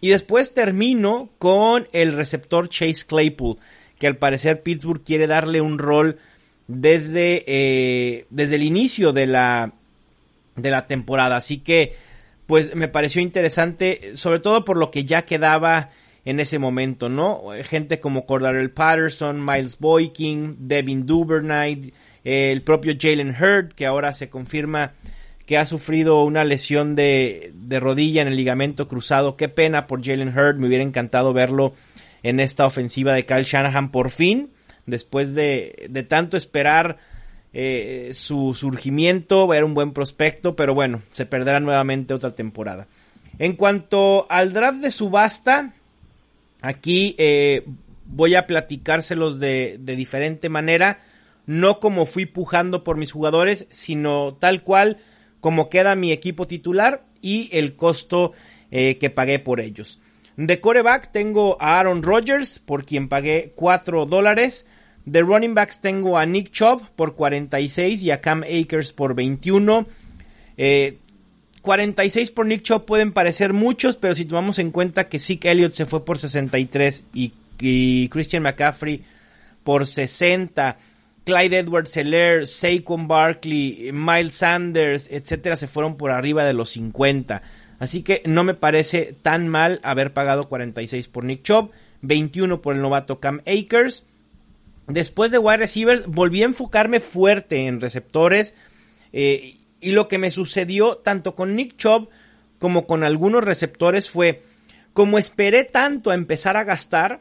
Y 0.00 0.10
después 0.10 0.52
termino 0.52 1.30
con 1.38 1.88
el 1.92 2.12
receptor 2.12 2.68
Chase 2.68 3.04
Claypool, 3.06 3.58
que 3.98 4.06
al 4.06 4.16
parecer 4.16 4.62
Pittsburgh 4.62 5.02
quiere 5.02 5.26
darle 5.26 5.60
un 5.60 5.78
rol 5.78 6.18
desde, 6.68 7.44
eh, 7.46 8.26
desde 8.30 8.56
el 8.56 8.64
inicio 8.64 9.12
de 9.12 9.26
la, 9.26 9.72
de 10.56 10.70
la 10.70 10.86
temporada. 10.86 11.36
Así 11.36 11.58
que 11.58 11.94
pues 12.46 12.74
me 12.74 12.88
pareció 12.88 13.20
interesante, 13.20 14.12
sobre 14.14 14.38
todo 14.38 14.64
por 14.64 14.76
lo 14.76 14.90
que 14.90 15.04
ya 15.04 15.22
quedaba 15.22 15.90
en 16.24 16.40
ese 16.40 16.58
momento, 16.58 17.08
¿no? 17.08 17.42
Gente 17.64 18.00
como 18.00 18.26
Cordarel 18.26 18.70
Patterson, 18.70 19.44
Miles 19.44 19.78
Boykin, 19.78 20.56
Devin 20.68 21.06
Duvernay, 21.06 21.92
el 22.24 22.62
propio 22.62 22.94
Jalen 22.98 23.30
Hurd, 23.30 23.74
que 23.74 23.86
ahora 23.86 24.12
se 24.12 24.28
confirma 24.28 24.94
que 25.46 25.56
ha 25.56 25.66
sufrido 25.66 26.22
una 26.24 26.42
lesión 26.42 26.96
de, 26.96 27.52
de 27.54 27.78
rodilla 27.78 28.22
en 28.22 28.28
el 28.28 28.36
ligamento 28.36 28.88
cruzado. 28.88 29.36
Qué 29.36 29.48
pena 29.48 29.86
por 29.86 30.04
Jalen 30.04 30.36
Hurd, 30.36 30.56
me 30.56 30.66
hubiera 30.66 30.82
encantado 30.82 31.32
verlo 31.32 31.74
en 32.24 32.40
esta 32.40 32.66
ofensiva 32.66 33.12
de 33.12 33.24
Kyle 33.24 33.44
Shanahan 33.44 33.92
por 33.92 34.10
fin, 34.10 34.50
después 34.86 35.36
de, 35.36 35.86
de 35.88 36.02
tanto 36.02 36.36
esperar 36.36 36.98
eh, 37.58 38.10
su 38.12 38.54
surgimiento, 38.54 39.54
era 39.54 39.64
un 39.64 39.72
buen 39.72 39.92
prospecto, 39.92 40.54
pero 40.56 40.74
bueno, 40.74 41.00
se 41.10 41.24
perderá 41.24 41.58
nuevamente 41.58 42.12
otra 42.12 42.34
temporada. 42.34 42.86
En 43.38 43.54
cuanto 43.54 44.26
al 44.28 44.52
draft 44.52 44.80
de 44.80 44.90
subasta, 44.90 45.72
aquí 46.60 47.14
eh, 47.16 47.64
voy 48.04 48.34
a 48.34 48.46
platicárselos 48.46 49.40
de, 49.40 49.78
de 49.80 49.96
diferente 49.96 50.50
manera, 50.50 51.00
no 51.46 51.80
como 51.80 52.04
fui 52.04 52.26
pujando 52.26 52.84
por 52.84 52.98
mis 52.98 53.10
jugadores, 53.10 53.66
sino 53.70 54.34
tal 54.34 54.62
cual 54.62 54.98
como 55.40 55.70
queda 55.70 55.94
mi 55.94 56.12
equipo 56.12 56.46
titular 56.46 57.04
y 57.22 57.48
el 57.52 57.74
costo 57.74 58.32
eh, 58.70 58.96
que 58.98 59.08
pagué 59.08 59.38
por 59.38 59.60
ellos. 59.60 59.98
De 60.36 60.60
coreback 60.60 61.10
tengo 61.10 61.56
a 61.58 61.78
Aaron 61.78 62.02
Rodgers, 62.02 62.58
por 62.58 62.84
quien 62.84 63.08
pagué 63.08 63.54
4 63.56 64.04
dólares. 64.04 64.66
De 65.06 65.22
running 65.22 65.54
backs 65.54 65.80
tengo 65.80 66.18
a 66.18 66.26
Nick 66.26 66.50
Chubb 66.50 66.90
por 66.96 67.14
46 67.14 68.02
y 68.02 68.10
a 68.10 68.20
Cam 68.20 68.42
Akers 68.42 68.92
por 68.92 69.14
21. 69.14 69.86
46 71.62 72.28
eh, 72.28 72.32
por 72.34 72.46
Nick 72.46 72.62
Chubb 72.62 72.84
pueden 72.84 73.12
parecer 73.12 73.52
muchos, 73.52 73.96
pero 73.96 74.14
si 74.14 74.24
tomamos 74.24 74.58
en 74.58 74.72
cuenta 74.72 75.08
que 75.08 75.20
Zeke 75.20 75.52
Elliott 75.52 75.74
se 75.74 75.86
fue 75.86 76.04
por 76.04 76.18
63 76.18 77.04
y, 77.14 77.32
Christian 78.08 78.42
McCaffrey 78.42 79.04
por 79.62 79.86
60. 79.86 80.76
Clyde 81.24 81.58
Edwards 81.58 81.90
Seller, 81.90 82.46
Saquon 82.46 83.08
Barkley, 83.08 83.90
Miles 83.92 84.34
Sanders, 84.34 85.06
etcétera, 85.10 85.56
se 85.56 85.66
fueron 85.66 85.96
por 85.96 86.10
arriba 86.10 86.44
de 86.44 86.52
los 86.52 86.70
50. 86.70 87.42
Así 87.78 88.02
que 88.02 88.22
no 88.26 88.42
me 88.44 88.54
parece 88.54 89.14
tan 89.22 89.48
mal 89.48 89.80
haber 89.82 90.12
pagado 90.12 90.48
46 90.48 91.08
por 91.08 91.24
Nick 91.24 91.42
Chubb, 91.42 91.70
21 92.02 92.60
por 92.60 92.74
el 92.74 92.82
novato 92.82 93.20
Cam 93.20 93.40
Akers. 93.46 94.04
Después 94.88 95.30
de 95.30 95.38
wide 95.38 95.58
receivers, 95.58 96.06
volví 96.06 96.42
a 96.42 96.46
enfocarme 96.46 97.00
fuerte 97.00 97.66
en 97.66 97.80
receptores. 97.80 98.54
Eh, 99.12 99.56
y 99.80 99.92
lo 99.92 100.08
que 100.08 100.18
me 100.18 100.30
sucedió 100.30 100.96
tanto 100.98 101.34
con 101.34 101.54
Nick 101.54 101.76
Chubb 101.76 102.08
como 102.58 102.86
con 102.86 103.04
algunos 103.04 103.44
receptores 103.44 104.10
fue, 104.10 104.42
como 104.92 105.18
esperé 105.18 105.64
tanto 105.64 106.10
a 106.10 106.14
empezar 106.14 106.56
a 106.56 106.64
gastar, 106.64 107.20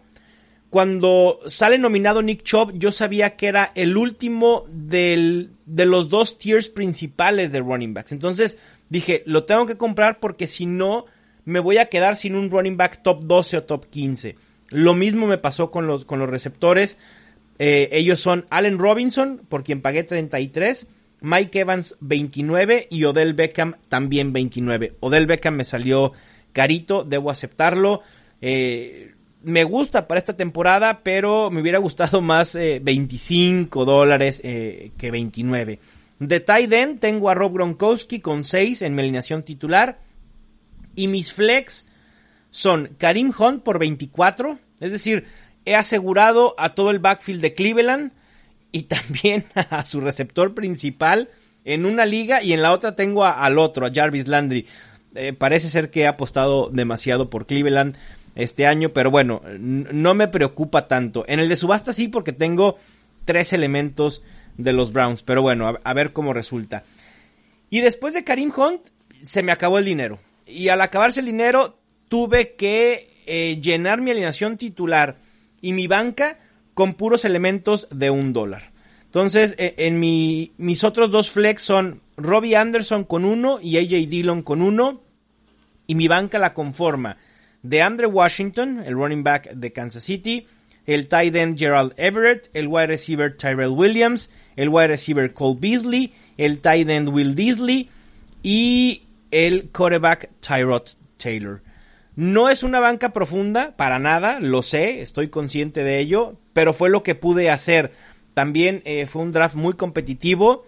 cuando 0.70 1.40
sale 1.48 1.78
nominado 1.78 2.22
Nick 2.22 2.44
Chubb, 2.44 2.74
yo 2.74 2.92
sabía 2.92 3.38
que 3.38 3.48
era 3.48 3.72
el 3.76 3.96
último 3.96 4.66
del, 4.70 5.52
de 5.66 5.86
los 5.86 6.10
dos 6.10 6.38
tiers 6.38 6.70
principales 6.70 7.52
de 7.52 7.62
running 7.62 7.94
backs. 7.94 8.12
Entonces 8.12 8.58
dije, 8.90 9.24
lo 9.26 9.46
tengo 9.46 9.66
que 9.66 9.78
comprar 9.78 10.20
porque 10.20 10.48
si 10.48 10.66
no, 10.66 11.06
me 11.46 11.60
voy 11.60 11.78
a 11.78 11.86
quedar 11.86 12.18
sin 12.18 12.36
un 12.36 12.50
running 12.50 12.76
back 12.76 13.04
top 13.04 13.24
12 13.24 13.58
o 13.58 13.64
top 13.64 13.86
15. 13.90 14.36
Lo 14.70 14.96
mismo 14.96 15.28
me 15.28 15.38
pasó 15.38 15.72
con 15.72 15.88
los, 15.88 16.04
con 16.04 16.20
los 16.20 16.30
receptores. 16.30 16.98
Eh, 17.60 17.90
ellos 17.92 18.20
son 18.20 18.46
Allen 18.50 18.78
Robinson, 18.78 19.42
por 19.48 19.64
quien 19.64 19.82
pagué 19.82 20.04
33. 20.04 20.88
Mike 21.22 21.60
Evans 21.62 21.96
29 22.02 22.88
y 22.90 23.04
Odell 23.06 23.34
Beckham 23.34 23.76
también 23.90 24.34
29. 24.34 24.96
Odell 25.00 25.26
Beckham 25.26 25.56
me 25.56 25.64
salió 25.64 26.14
carito, 26.54 27.04
debo 27.04 27.32
aceptarlo. 27.32 28.02
Eh, 28.42 29.14
me 29.44 29.64
gusta 29.64 30.08
para 30.08 30.18
esta 30.18 30.36
temporada, 30.36 31.02
pero 31.04 31.52
me 31.52 31.62
hubiera 31.62 31.78
gustado 31.78 32.22
más 32.22 32.56
25 32.56 33.82
eh, 33.82 33.86
dólares 33.86 34.42
eh, 34.44 34.92
que 34.98 35.12
29. 35.12 35.80
De 36.20 36.40
tight 36.40 36.72
end 36.72 37.00
tengo 37.00 37.30
a 37.30 37.34
Rob 37.34 37.54
Gronkowski 37.54 38.22
con 38.22 38.44
6 38.44 38.82
en 38.82 38.96
mi 38.96 39.02
alineación 39.02 39.44
titular. 39.44 40.00
Y 40.96 41.08
mis 41.08 41.34
flex 41.34 41.88
son 42.52 42.96
Karim 42.98 43.34
Hunt 43.38 43.64
por 43.64 43.80
24. 43.80 44.58
Es 44.80 44.92
decir, 44.92 45.26
he 45.66 45.76
asegurado 45.76 46.56
a 46.58 46.76
todo 46.76 46.92
el 46.92 47.00
backfield 47.00 47.42
de 47.42 47.54
Cleveland 47.54 48.12
y 48.72 48.84
también 48.84 49.46
a 49.70 49.86
su 49.86 50.00
receptor 50.02 50.54
principal 50.54 51.30
en 51.64 51.86
una 51.86 52.06
liga 52.06 52.44
y 52.44 52.54
en 52.54 52.62
la 52.62 52.72
otra 52.72 52.96
tengo 52.96 53.26
al 53.26 53.58
otro, 53.58 53.86
a 53.86 53.92
Jarvis 53.94 54.28
Landry. 54.28 54.68
Eh, 55.16 55.34
parece 55.34 55.70
ser 55.70 55.90
que 55.90 56.02
he 56.02 56.08
apostado 56.08 56.70
demasiado 56.70 57.30
por 57.30 57.48
Cleveland 57.48 57.98
este 58.36 58.68
año, 58.68 58.90
pero 58.90 59.10
bueno, 59.10 59.42
no 59.58 60.14
me 60.14 60.28
preocupa 60.28 60.88
tanto. 60.88 61.24
En 61.28 61.40
el 61.40 61.50
de 61.50 61.56
subasta 61.56 61.94
sí, 61.94 62.08
porque 62.08 62.34
tengo 62.34 62.78
tres 63.24 63.54
elementos 63.54 64.24
de 64.58 64.74
los 64.74 64.92
Browns, 64.92 65.24
pero 65.24 65.42
bueno, 65.42 65.80
a, 65.82 65.94
ver 65.94 66.14
cómo 66.14 66.34
resulta. 66.34 66.84
Y 67.70 67.80
después 67.80 68.14
de 68.14 68.24
Karim 68.24 68.52
Hunt, 68.56 68.82
se 69.22 69.42
me 69.42 69.52
acabó 69.52 69.80
el 69.80 69.86
dinero. 69.86 70.20
Y 70.46 70.68
al 70.68 70.82
acabarse 70.82 71.22
el 71.22 71.26
dinero, 71.26 71.80
tuve 72.10 72.56
que 72.56 73.10
eh, 73.26 73.60
llenar 73.62 74.02
mi 74.02 74.12
alineación 74.12 74.58
titular 74.58 75.18
y 75.66 75.74
mi 75.74 75.88
banca 75.88 76.38
con 76.76 76.94
puros 76.94 77.26
elementos 77.26 77.88
de 77.90 78.12
un 78.12 78.34
dólar. 78.34 78.72
Entonces, 79.06 79.56
e, 79.58 79.74
en 79.80 80.00
mi, 80.00 80.54
mis 80.58 80.84
otros 80.84 81.10
dos 81.10 81.32
flex 81.32 81.64
son 81.64 82.04
Robbie 82.18 82.56
Anderson 82.56 83.04
con 83.04 83.26
uno 83.26 83.60
y 83.60 83.78
AJ 83.80 84.08
Dillon 84.08 84.44
con 84.44 84.62
uno. 84.62 85.02
Y 85.88 85.96
mi 85.96 86.08
banca 86.08 86.38
la 86.38 86.54
conforma 86.54 87.18
de 87.64 87.82
Andre 87.82 88.06
Washington, 88.06 88.84
el 88.86 88.94
running 88.94 89.24
back 89.24 89.54
de 89.54 89.74
Kansas 89.74 90.04
City, 90.04 90.46
el 90.86 91.08
tight 91.08 91.36
end 91.36 91.58
Gerald 91.58 91.94
Everett, 91.98 92.52
el 92.54 92.68
wide 92.68 92.86
receiver 92.86 93.36
Tyrell 93.36 93.70
Williams, 93.70 94.30
el 94.58 94.70
wide 94.70 94.90
receiver 94.90 95.34
Cole 95.34 95.58
Beasley, 95.60 96.14
el 96.38 96.60
tight 96.60 96.88
end 96.90 97.10
Will 97.10 97.34
Disley 97.34 97.90
y 98.44 99.02
el 99.32 99.72
quarterback 99.72 100.30
Tyrod 100.42 100.84
Taylor. 101.18 101.65
No 102.16 102.50
es 102.50 102.64
una 102.64 102.80
banca 102.80 103.12
profunda, 103.12 103.76
para 103.76 104.00
nada, 104.00 104.40
lo 104.40 104.62
sé, 104.62 105.02
estoy 105.02 105.28
consciente 105.28 105.84
de 105.84 106.00
ello, 106.00 106.36
pero 106.54 106.74
fue 106.74 106.90
lo 106.90 107.04
que 107.04 107.16
pude 107.16 107.50
hacer. 107.50 107.92
También 108.34 108.82
eh, 108.86 109.06
fue 109.08 109.22
un 109.22 109.32
draft 109.32 109.56
muy 109.56 109.74
competitivo. 109.74 110.66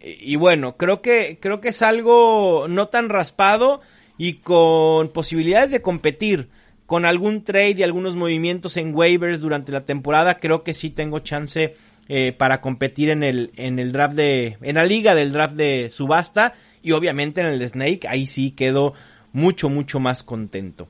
Y, 0.00 0.36
bueno, 0.36 0.76
creo 0.76 1.02
que, 1.02 1.38
creo 1.40 1.60
que 1.60 1.70
es 1.70 1.82
algo 1.82 2.66
no 2.68 2.88
tan 2.88 3.08
raspado 3.08 3.80
y 4.16 4.34
con 4.34 5.08
posibilidades 5.08 5.70
de 5.70 5.82
competir 5.82 6.50
con 6.86 7.04
algún 7.04 7.44
trade 7.44 7.74
y 7.78 7.82
algunos 7.82 8.14
movimientos 8.14 8.76
en 8.76 8.94
waivers 8.94 9.40
durante 9.40 9.72
la 9.72 9.84
temporada, 9.84 10.38
creo 10.38 10.62
que 10.62 10.72
sí 10.72 10.88
tengo 10.88 11.18
chance 11.18 11.74
eh, 12.08 12.32
para 12.32 12.62
competir 12.62 13.10
en 13.10 13.22
el, 13.22 13.50
en 13.56 13.78
el 13.78 13.92
draft 13.92 14.14
de, 14.14 14.56
en 14.62 14.76
la 14.76 14.86
liga 14.86 15.14
del 15.14 15.32
draft 15.32 15.54
de 15.54 15.90
subasta 15.90 16.54
y 16.82 16.92
obviamente 16.92 17.42
en 17.42 17.48
el 17.48 17.58
de 17.58 17.68
Snake, 17.68 18.08
ahí 18.08 18.26
sí 18.26 18.52
quedo 18.52 18.94
mucho, 19.32 19.68
mucho 19.68 20.00
más 20.00 20.22
contento. 20.22 20.88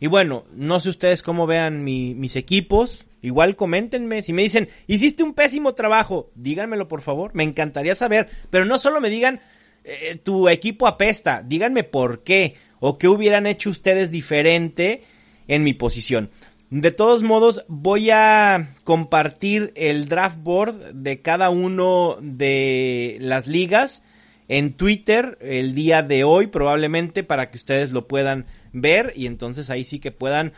Y 0.00 0.06
bueno, 0.06 0.44
no 0.52 0.80
sé 0.80 0.90
ustedes 0.90 1.22
cómo 1.22 1.46
vean 1.46 1.84
mis 1.84 2.36
equipos, 2.36 3.06
igual 3.22 3.56
coméntenme, 3.56 4.22
si 4.22 4.32
me 4.32 4.42
dicen, 4.42 4.68
hiciste 4.86 5.22
un 5.22 5.34
pésimo 5.34 5.74
trabajo, 5.74 6.30
díganmelo 6.34 6.88
por 6.88 7.00
favor, 7.00 7.30
me 7.34 7.44
encantaría 7.44 7.94
saber, 7.94 8.28
pero 8.50 8.64
no 8.64 8.78
solo 8.78 9.00
me 9.00 9.08
digan, 9.08 9.40
eh, 9.84 10.18
tu 10.22 10.48
equipo 10.48 10.86
apesta, 10.86 11.42
díganme 11.42 11.84
por 11.84 12.22
qué 12.22 12.56
o 12.80 12.98
qué 12.98 13.08
hubieran 13.08 13.46
hecho 13.46 13.70
ustedes 13.70 14.10
diferente 14.10 15.04
en 15.48 15.62
mi 15.62 15.72
posición. 15.72 16.30
De 16.70 16.90
todos 16.90 17.22
modos, 17.22 17.64
voy 17.68 18.10
a 18.10 18.74
compartir 18.82 19.72
el 19.76 20.08
draft 20.08 20.38
board 20.42 20.92
de 20.92 21.22
cada 21.22 21.48
uno 21.50 22.18
de 22.20 23.16
las 23.20 23.46
ligas 23.46 24.02
en 24.48 24.74
Twitter 24.74 25.38
el 25.40 25.74
día 25.74 26.02
de 26.02 26.24
hoy 26.24 26.46
probablemente 26.46 27.22
para 27.22 27.50
que 27.50 27.56
ustedes 27.56 27.90
lo 27.90 28.06
puedan 28.06 28.46
ver 28.72 29.12
y 29.16 29.26
entonces 29.26 29.70
ahí 29.70 29.84
sí 29.84 30.00
que 30.00 30.12
puedan 30.12 30.52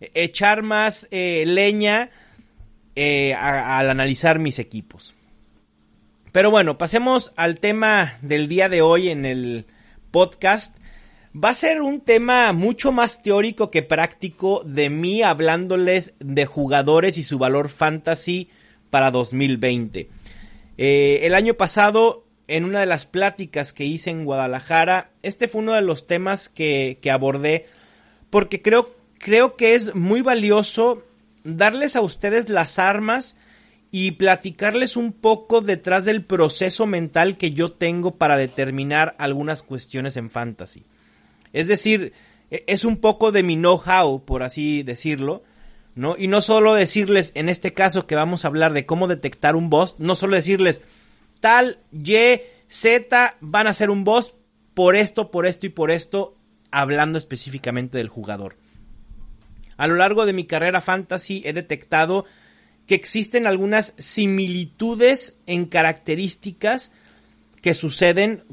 echar 0.00 0.62
más 0.62 1.08
eh, 1.10 1.44
leña 1.46 2.10
eh, 2.94 3.34
al 3.34 3.90
analizar 3.90 4.38
mis 4.38 4.58
equipos. 4.58 5.14
Pero 6.32 6.50
bueno, 6.50 6.76
pasemos 6.76 7.32
al 7.36 7.60
tema 7.60 8.18
del 8.20 8.48
día 8.48 8.68
de 8.68 8.82
hoy 8.82 9.08
en 9.08 9.24
el 9.24 9.66
podcast. 10.10 10.76
Va 11.34 11.50
a 11.50 11.54
ser 11.54 11.80
un 11.80 12.00
tema 12.00 12.52
mucho 12.52 12.92
más 12.92 13.22
teórico 13.22 13.70
que 13.70 13.82
práctico 13.82 14.62
de 14.64 14.90
mí 14.90 15.22
hablándoles 15.22 16.14
de 16.18 16.46
jugadores 16.46 17.16
y 17.16 17.22
su 17.22 17.38
valor 17.38 17.70
fantasy 17.70 18.50
para 18.90 19.10
2020. 19.10 20.10
Eh, 20.78 21.20
el 21.22 21.34
año 21.34 21.54
pasado, 21.54 22.25
en 22.48 22.64
una 22.64 22.80
de 22.80 22.86
las 22.86 23.06
pláticas 23.06 23.72
que 23.72 23.84
hice 23.84 24.10
en 24.10 24.24
Guadalajara, 24.24 25.10
este 25.22 25.48
fue 25.48 25.62
uno 25.62 25.72
de 25.72 25.82
los 25.82 26.06
temas 26.06 26.48
que, 26.48 26.98
que 27.02 27.10
abordé 27.10 27.66
porque 28.30 28.62
creo, 28.62 28.94
creo 29.18 29.56
que 29.56 29.74
es 29.74 29.94
muy 29.94 30.22
valioso 30.22 31.04
darles 31.44 31.96
a 31.96 32.00
ustedes 32.00 32.48
las 32.48 32.78
armas 32.78 33.36
y 33.90 34.12
platicarles 34.12 34.96
un 34.96 35.12
poco 35.12 35.60
detrás 35.60 36.04
del 36.04 36.24
proceso 36.24 36.86
mental 36.86 37.36
que 37.36 37.52
yo 37.52 37.72
tengo 37.72 38.16
para 38.16 38.36
determinar 38.36 39.14
algunas 39.18 39.62
cuestiones 39.62 40.16
en 40.16 40.28
fantasy. 40.28 40.84
Es 41.52 41.68
decir, 41.68 42.12
e-, 42.50 42.64
es 42.66 42.84
un 42.84 42.96
poco 42.98 43.32
de 43.32 43.42
mi 43.42 43.56
know-how, 43.56 44.24
por 44.24 44.42
así 44.42 44.82
decirlo, 44.82 45.44
¿no? 45.94 46.16
Y 46.18 46.26
no 46.26 46.42
solo 46.42 46.74
decirles, 46.74 47.32
en 47.34 47.48
este 47.48 47.72
caso 47.72 48.06
que 48.06 48.16
vamos 48.16 48.44
a 48.44 48.48
hablar 48.48 48.72
de 48.74 48.84
cómo 48.84 49.08
detectar 49.08 49.56
un 49.56 49.70
boss, 49.70 49.94
no 49.98 50.14
solo 50.16 50.36
decirles 50.36 50.82
tal, 51.40 51.78
Y, 51.92 52.40
Z 52.68 53.36
van 53.40 53.66
a 53.66 53.72
ser 53.72 53.90
un 53.90 54.04
boss 54.04 54.34
por 54.74 54.96
esto, 54.96 55.30
por 55.30 55.46
esto 55.46 55.66
y 55.66 55.70
por 55.70 55.90
esto, 55.90 56.36
hablando 56.70 57.18
específicamente 57.18 57.98
del 57.98 58.08
jugador. 58.08 58.56
A 59.76 59.86
lo 59.86 59.96
largo 59.96 60.26
de 60.26 60.32
mi 60.32 60.44
carrera 60.44 60.80
fantasy 60.80 61.42
he 61.44 61.52
detectado 61.52 62.24
que 62.86 62.94
existen 62.94 63.46
algunas 63.46 63.94
similitudes 63.98 65.36
en 65.46 65.66
características 65.66 66.92
que 67.60 67.74
suceden 67.74 68.44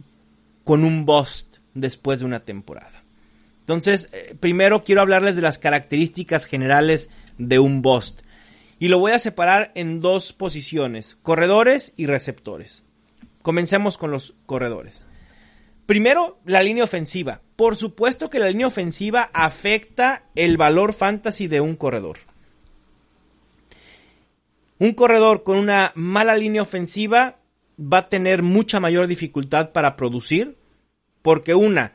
con 0.64 0.84
un 0.84 1.06
bust 1.06 1.58
después 1.74 2.20
de 2.20 2.26
una 2.26 2.42
temporada. 2.42 3.04
Entonces, 3.60 4.10
eh, 4.12 4.36
primero 4.40 4.84
quiero 4.84 5.02
hablarles 5.02 5.36
de 5.36 5.42
las 5.42 5.58
características 5.58 6.46
generales 6.46 7.10
de 7.38 7.60
un 7.60 7.82
bust. 7.82 8.22
Y 8.84 8.90
lo 8.90 9.00
voy 9.00 9.14
a 9.14 9.20
separar 9.20 9.72
en 9.76 10.02
dos 10.02 10.34
posiciones, 10.34 11.18
corredores 11.22 11.94
y 11.96 12.06
receptores. 12.06 12.84
Comencemos 13.42 13.98
con 13.98 14.12
los 14.12 14.36
corredores. 14.46 15.08
Primero, 15.86 16.42
la 16.44 16.62
línea 16.64 16.84
ofensiva. 16.84 17.40
Por 17.56 17.78
supuesto 17.78 18.30
que 18.30 18.40
la 18.40 18.50
línea 18.50 18.68
ofensiva 18.68 19.30
afecta 19.32 20.26
el 20.36 20.58
valor 20.58 20.92
fantasy 20.92 21.48
de 21.48 21.62
un 21.62 21.78
corredor. 21.78 22.18
Un 24.80 24.92
corredor 24.92 25.44
con 25.44 25.60
una 25.60 25.94
mala 25.96 26.36
línea 26.36 26.62
ofensiva 26.62 27.38
va 27.80 28.00
a 28.00 28.10
tener 28.10 28.44
mucha 28.44 28.82
mayor 28.82 29.08
dificultad 29.08 29.72
para 29.72 29.96
producir, 29.96 30.58
porque 31.22 31.56
una, 31.56 31.94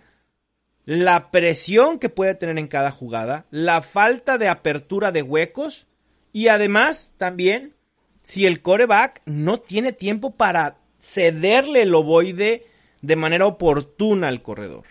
la 0.87 1.31
presión 1.31 1.99
que 1.99 2.09
puede 2.09 2.35
tener 2.35 2.59
en 2.59 2.67
cada 2.67 2.91
jugada, 2.93 3.45
la 3.51 3.83
falta 3.83 4.39
de 4.39 4.49
apertura 4.49 5.13
de 5.13 5.21
huecos 5.21 5.87
Y 6.33 6.49
además, 6.49 7.13
también, 7.17 7.75
si 8.23 8.47
el 8.47 8.63
coreback 8.63 9.23
no 9.27 9.61
tiene 9.61 9.93
tiempo 9.93 10.33
para 10.33 10.79
cederle 10.99 11.83
el 11.83 11.95
ovoide 11.95 12.67
de 13.01 13.17
manera 13.17 13.47
oportuna 13.47 14.29
al 14.29 14.43
corredor. 14.43 14.85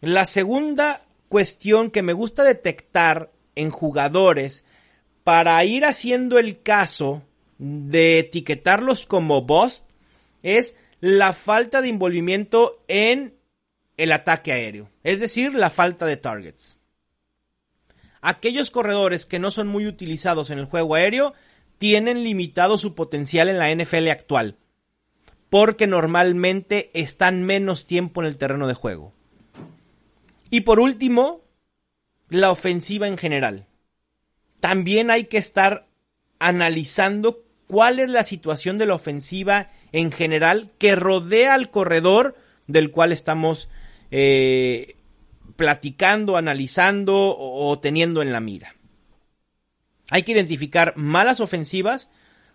La 0.00 0.26
segunda 0.26 1.02
cuestión 1.28 1.90
que 1.90 2.02
me 2.02 2.12
gusta 2.12 2.44
detectar 2.44 3.30
en 3.54 3.70
jugadores 3.70 4.64
para 5.24 5.64
ir 5.64 5.84
haciendo 5.84 6.38
el 6.38 6.62
caso 6.62 7.22
de 7.58 8.20
etiquetarlos 8.20 9.06
como 9.06 9.42
boss 9.42 9.84
es 10.42 10.76
la 11.00 11.32
falta 11.32 11.80
de 11.80 11.88
envolvimiento 11.88 12.84
en 12.88 13.34
el 13.96 14.12
ataque 14.12 14.52
aéreo, 14.52 14.90
es 15.02 15.20
decir, 15.20 15.54
la 15.54 15.70
falta 15.70 16.06
de 16.06 16.16
targets. 16.16 16.75
Aquellos 18.28 18.72
corredores 18.72 19.24
que 19.24 19.38
no 19.38 19.52
son 19.52 19.68
muy 19.68 19.86
utilizados 19.86 20.50
en 20.50 20.58
el 20.58 20.64
juego 20.64 20.96
aéreo 20.96 21.32
tienen 21.78 22.24
limitado 22.24 22.76
su 22.76 22.96
potencial 22.96 23.48
en 23.48 23.56
la 23.60 23.72
NFL 23.72 24.08
actual, 24.08 24.56
porque 25.48 25.86
normalmente 25.86 26.90
están 26.92 27.44
menos 27.44 27.86
tiempo 27.86 28.20
en 28.20 28.26
el 28.26 28.36
terreno 28.36 28.66
de 28.66 28.74
juego. 28.74 29.12
Y 30.50 30.62
por 30.62 30.80
último, 30.80 31.42
la 32.28 32.50
ofensiva 32.50 33.06
en 33.06 33.16
general. 33.16 33.66
También 34.58 35.12
hay 35.12 35.26
que 35.26 35.38
estar 35.38 35.86
analizando 36.40 37.44
cuál 37.68 38.00
es 38.00 38.10
la 38.10 38.24
situación 38.24 38.76
de 38.76 38.86
la 38.86 38.94
ofensiva 38.94 39.70
en 39.92 40.10
general 40.10 40.72
que 40.78 40.96
rodea 40.96 41.54
al 41.54 41.70
corredor 41.70 42.34
del 42.66 42.90
cual 42.90 43.12
estamos 43.12 43.68
eh, 44.10 44.96
platicando, 45.56 46.36
analizando 46.36 47.36
o 47.36 47.78
teniendo 47.78 48.22
en 48.22 48.32
la 48.32 48.40
mira. 48.40 48.76
Hay 50.10 50.22
que 50.22 50.32
identificar 50.32 50.94
malas 50.96 51.40
ofensivas 51.40 52.08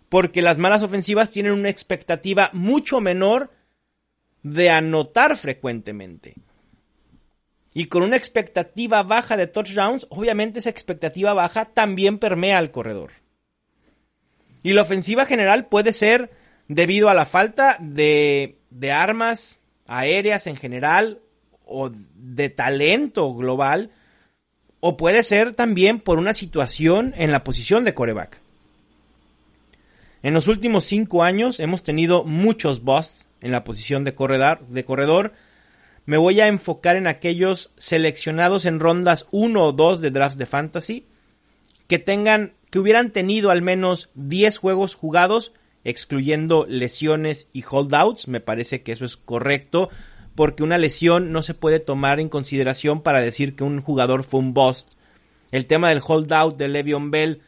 porque 0.08 0.42
las 0.42 0.58
malas 0.58 0.82
ofensivas 0.82 1.30
tienen 1.30 1.52
una 1.52 1.70
expectativa 1.70 2.50
mucho 2.52 3.00
menor 3.00 3.50
de 4.42 4.70
anotar 4.70 5.36
frecuentemente. 5.36 6.34
Y 7.74 7.86
con 7.86 8.02
una 8.02 8.16
expectativa 8.16 9.02
baja 9.02 9.36
de 9.36 9.46
touchdowns, 9.46 10.06
obviamente 10.10 10.58
esa 10.58 10.70
expectativa 10.70 11.32
baja 11.32 11.64
también 11.64 12.18
permea 12.18 12.58
al 12.58 12.70
corredor. 12.70 13.12
Y 14.62 14.74
la 14.74 14.82
ofensiva 14.82 15.24
general 15.24 15.66
puede 15.66 15.92
ser 15.92 16.30
debido 16.68 17.08
a 17.08 17.14
la 17.14 17.24
falta 17.24 17.76
de, 17.80 18.58
armas 18.92 19.58
aéreas 19.86 20.46
en 20.46 20.56
general 20.56 21.20
o 21.72 21.90
de 21.90 22.50
talento 22.50 23.34
global, 23.34 23.90
o 24.80 24.96
puede 24.96 25.22
ser 25.22 25.54
también 25.54 26.00
por 26.00 26.18
una 26.18 26.32
situación 26.32 27.14
en 27.16 27.32
la 27.32 27.44
posición 27.44 27.84
de 27.84 27.94
coreback. 27.94 28.40
En 30.22 30.34
los 30.34 30.48
últimos 30.48 30.84
cinco 30.84 31.22
años 31.22 31.58
hemos 31.58 31.82
tenido 31.82 32.24
muchos 32.24 32.82
busts 32.82 33.26
en 33.40 33.52
la 33.52 33.64
posición 33.64 34.04
de 34.04 34.14
corredor. 34.14 35.32
Me 36.06 36.16
voy 36.16 36.40
a 36.40 36.46
enfocar 36.46 36.96
en 36.96 37.06
aquellos 37.06 37.70
seleccionados 37.76 38.64
en 38.64 38.80
rondas 38.80 39.26
1 39.30 39.64
o 39.64 39.72
2 39.72 40.00
de 40.00 40.10
draft 40.10 40.36
de 40.36 40.46
fantasy 40.46 41.06
que 41.88 41.98
tengan 41.98 42.54
que 42.70 42.78
hubieran 42.78 43.10
tenido 43.10 43.50
al 43.50 43.60
menos 43.60 44.08
10 44.14 44.56
juegos 44.56 44.94
jugados, 44.94 45.52
excluyendo 45.84 46.64
lesiones 46.66 47.48
y 47.52 47.62
holdouts. 47.68 48.28
Me 48.28 48.40
parece 48.40 48.82
que 48.82 48.92
eso 48.92 49.04
es 49.04 49.18
correcto, 49.18 49.90
porque 50.34 50.62
una 50.62 50.78
lesión 50.78 51.32
no 51.32 51.42
se 51.42 51.54
puede 51.54 51.80
tomar 51.80 52.20
en 52.20 52.28
consideración 52.28 53.02
para 53.02 53.20
decir 53.20 53.54
que 53.54 53.64
un 53.64 53.82
jugador 53.82 54.24
fue 54.24 54.40
un 54.40 54.54
bust. 54.54 54.90
El 55.50 55.66
tema 55.66 55.90
del 55.90 56.02
holdout 56.06 56.56
de 56.56 56.68
Le'Veon 56.68 57.10
Bell, 57.10 57.42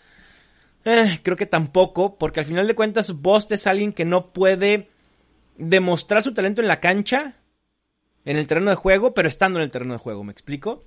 eh, 0.85 1.21
creo 1.23 1.37
que 1.37 1.47
tampoco, 1.47 2.17
porque 2.19 2.41
al 2.41 2.47
final 2.47 2.67
de 2.67 2.75
cuentas 2.75 3.13
bust 3.13 3.51
es 3.53 3.67
alguien 3.67 3.93
que 3.93 4.05
no 4.05 4.33
puede 4.33 4.91
demostrar 5.57 6.23
su 6.23 6.35
talento 6.35 6.61
en 6.61 6.69
la 6.69 6.81
cancha, 6.81 7.37
en 8.25 8.37
el 8.37 8.47
terreno 8.47 8.71
de 8.71 8.77
juego, 8.77 9.15
pero 9.15 9.29
estando 9.29 9.59
en 9.59 9.65
el 9.65 9.71
terreno 9.71 9.95
de 9.95 9.99
juego, 9.99 10.25
¿me 10.25 10.33
explico? 10.33 10.85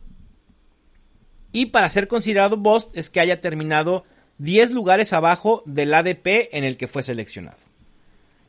Y 1.51 1.67
para 1.67 1.89
ser 1.89 2.07
considerado 2.07 2.57
bust 2.57 2.95
es 2.95 3.09
que 3.09 3.19
haya 3.19 3.41
terminado 3.41 4.03
10 4.37 4.71
lugares 4.71 5.13
abajo 5.13 5.63
del 5.65 5.93
ADP 5.93 6.49
en 6.51 6.63
el 6.63 6.77
que 6.77 6.87
fue 6.87 7.01
seleccionado. 7.01 7.57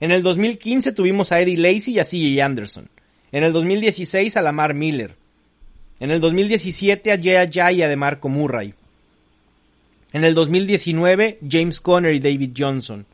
En 0.01 0.11
el 0.11 0.23
2015 0.23 0.93
tuvimos 0.93 1.33
a 1.33 1.41
Eddie 1.41 1.57
Lacy 1.57 1.93
y 1.93 1.99
a 1.99 2.05
CJ 2.05 2.43
Anderson. 2.43 2.91
En 3.33 3.45
el 3.45 3.53
2016 3.53 4.37
a 4.37 4.43
Lamar 4.43 4.75
Miller. 4.75 5.17
En 6.01 6.11
el 6.11 6.21
2017 6.21 7.13
a 7.13 7.21
Jay 7.21 7.49
Jay 7.53 7.79
y 7.79 7.83
a 7.83 7.89
DeMarco 7.89 8.29
Murray. 8.29 8.75
En 10.13 10.25
el 10.25 10.35
2019 10.35 11.39
James 11.49 11.81
Conner 11.81 12.15
y 12.15 12.21
David 12.21 12.53
Johnson. 12.57 13.07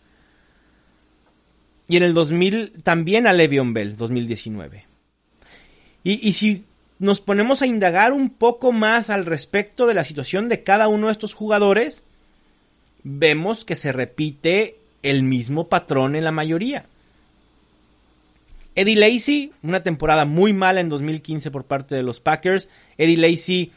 Y 1.89 1.97
en 1.97 2.03
el 2.03 2.15
2000 2.15 2.83
también 2.83 3.27
a 3.27 3.33
Le'Veon 3.33 3.73
Bell, 3.73 3.97
2019. 3.97 4.87
Y, 6.03 6.29
y 6.29 6.33
si 6.35 6.65
nos 6.99 7.21
ponemos 7.21 7.63
a 7.63 7.67
indagar 7.67 8.13
un 8.13 8.31
poco 8.31 8.73
más 8.73 9.11
al 9.11 9.27
respecto 9.27 9.87
de 9.87 9.95
la 9.95 10.05
situación 10.05 10.49
de 10.49 10.63
cada 10.63 10.89
uno 10.89 11.07
de 11.07 11.13
estos 11.13 11.35
jugadores, 11.35 12.03
vemos 13.03 13.65
que 13.65 13.77
se 13.77 13.93
repite 13.93 14.79
el 15.03 15.23
mismo 15.23 15.69
patrón 15.69 16.17
en 16.17 16.25
la 16.25 16.33
mayoría. 16.33 16.87
Eddie 18.75 18.97
Lacy, 18.97 19.53
una 19.63 19.83
temporada 19.83 20.25
muy 20.25 20.53
mala 20.53 20.81
en 20.81 20.89
2015 20.89 21.51
por 21.51 21.65
parte 21.65 21.95
de 21.95 22.03
los 22.03 22.21
Packers. 22.21 22.69
Eddie 22.99 23.17
Lacy 23.17 23.73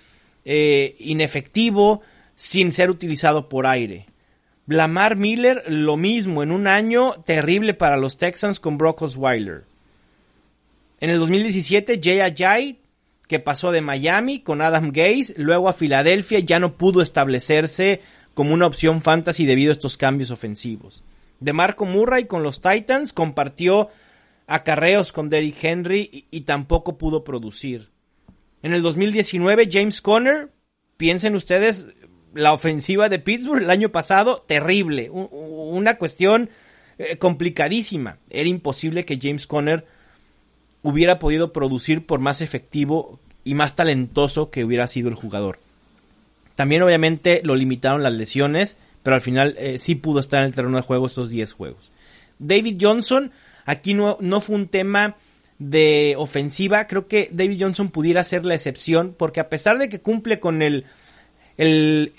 eh, 0.45 0.95
inefectivo, 0.99 2.01
sin 2.35 2.71
ser 2.71 2.89
utilizado 2.89 3.49
por 3.49 3.67
aire. 3.67 4.07
Lamar 4.65 5.15
Miller, 5.15 5.63
lo 5.67 5.97
mismo, 5.97 6.43
en 6.43 6.51
un 6.51 6.67
año 6.67 7.13
terrible 7.25 7.73
para 7.73 7.97
los 7.97 8.17
Texans 8.17 8.59
con 8.59 8.77
Brock 8.77 9.01
Osweiler. 9.03 9.63
En 10.99 11.09
el 11.09 11.19
2017, 11.19 11.99
Jay 12.03 12.19
Ajay, 12.19 12.79
que 13.27 13.39
pasó 13.39 13.71
de 13.71 13.81
Miami 13.81 14.39
con 14.39 14.61
Adam 14.61 14.91
Gase, 14.91 15.35
luego 15.37 15.69
a 15.69 15.73
Filadelfia, 15.73 16.39
ya 16.39 16.59
no 16.59 16.73
pudo 16.73 17.01
establecerse 17.01 18.01
como 18.33 18.53
una 18.53 18.65
opción 18.65 19.01
fantasy 19.01 19.45
debido 19.45 19.71
a 19.71 19.73
estos 19.73 19.95
cambios 19.95 20.31
ofensivos. 20.31 21.03
De 21.39 21.53
Marco 21.53 21.85
Murray 21.85 22.25
con 22.25 22.41
los 22.43 22.61
Titans 22.61 23.13
compartió 23.13 23.89
acarreos 24.47 25.11
con 25.11 25.29
Derrick 25.29 25.63
Henry 25.63 26.25
y, 26.31 26.41
tampoco 26.41 26.97
pudo 26.97 27.23
producir. 27.23 27.89
En 28.63 28.73
el 28.73 28.81
2019 28.81 29.69
James 29.71 30.01
Conner, 30.01 30.49
piensen 30.95 31.35
ustedes, 31.35 31.87
la 32.33 32.53
ofensiva 32.53 33.09
de 33.09 33.19
Pittsburgh 33.19 33.63
el 33.63 33.69
año 33.69 33.89
pasado, 33.89 34.43
terrible, 34.47 35.09
una 35.11 35.97
cuestión 35.97 36.49
eh, 36.97 37.17
complicadísima. 37.17 38.17
Era 38.29 38.49
imposible 38.49 39.05
que 39.05 39.19
James 39.21 39.45
Conner 39.45 39.85
hubiera 40.81 41.19
podido 41.19 41.51
producir 41.51 42.05
por 42.05 42.19
más 42.19 42.41
efectivo 42.41 43.19
y 43.43 43.53
más 43.53 43.75
talentoso 43.75 44.49
que 44.49 44.63
hubiera 44.63 44.87
sido 44.87 45.09
el 45.09 45.15
jugador. 45.15 45.59
También 46.55 46.81
obviamente 46.81 47.41
lo 47.43 47.55
limitaron 47.55 48.01
las 48.01 48.13
lesiones, 48.13 48.77
pero 49.03 49.15
al 49.15 49.21
final 49.21 49.55
eh, 49.59 49.77
sí 49.79 49.95
pudo 49.95 50.19
estar 50.19 50.39
en 50.39 50.47
el 50.47 50.55
terreno 50.55 50.77
de 50.77 50.83
juego 50.83 51.05
estos 51.05 51.29
10 51.29 51.51
juegos. 51.53 51.91
David 52.39 52.77
Johnson, 52.81 53.31
aquí 53.67 53.93
no, 53.93 54.17
no 54.19 54.41
fue 54.41 54.55
un 54.55 54.67
tema 54.67 55.17
de 55.59 56.15
ofensiva, 56.17 56.87
creo 56.87 57.07
que 57.07 57.29
David 57.31 57.61
Johnson 57.61 57.89
pudiera 57.89 58.23
ser 58.23 58.45
la 58.45 58.55
excepción, 58.55 59.13
porque 59.15 59.39
a 59.39 59.49
pesar 59.49 59.77
de 59.77 59.89
que 59.89 59.99
cumple 59.99 60.39
con 60.39 60.61
el, 60.61 60.85
el, 61.57 62.13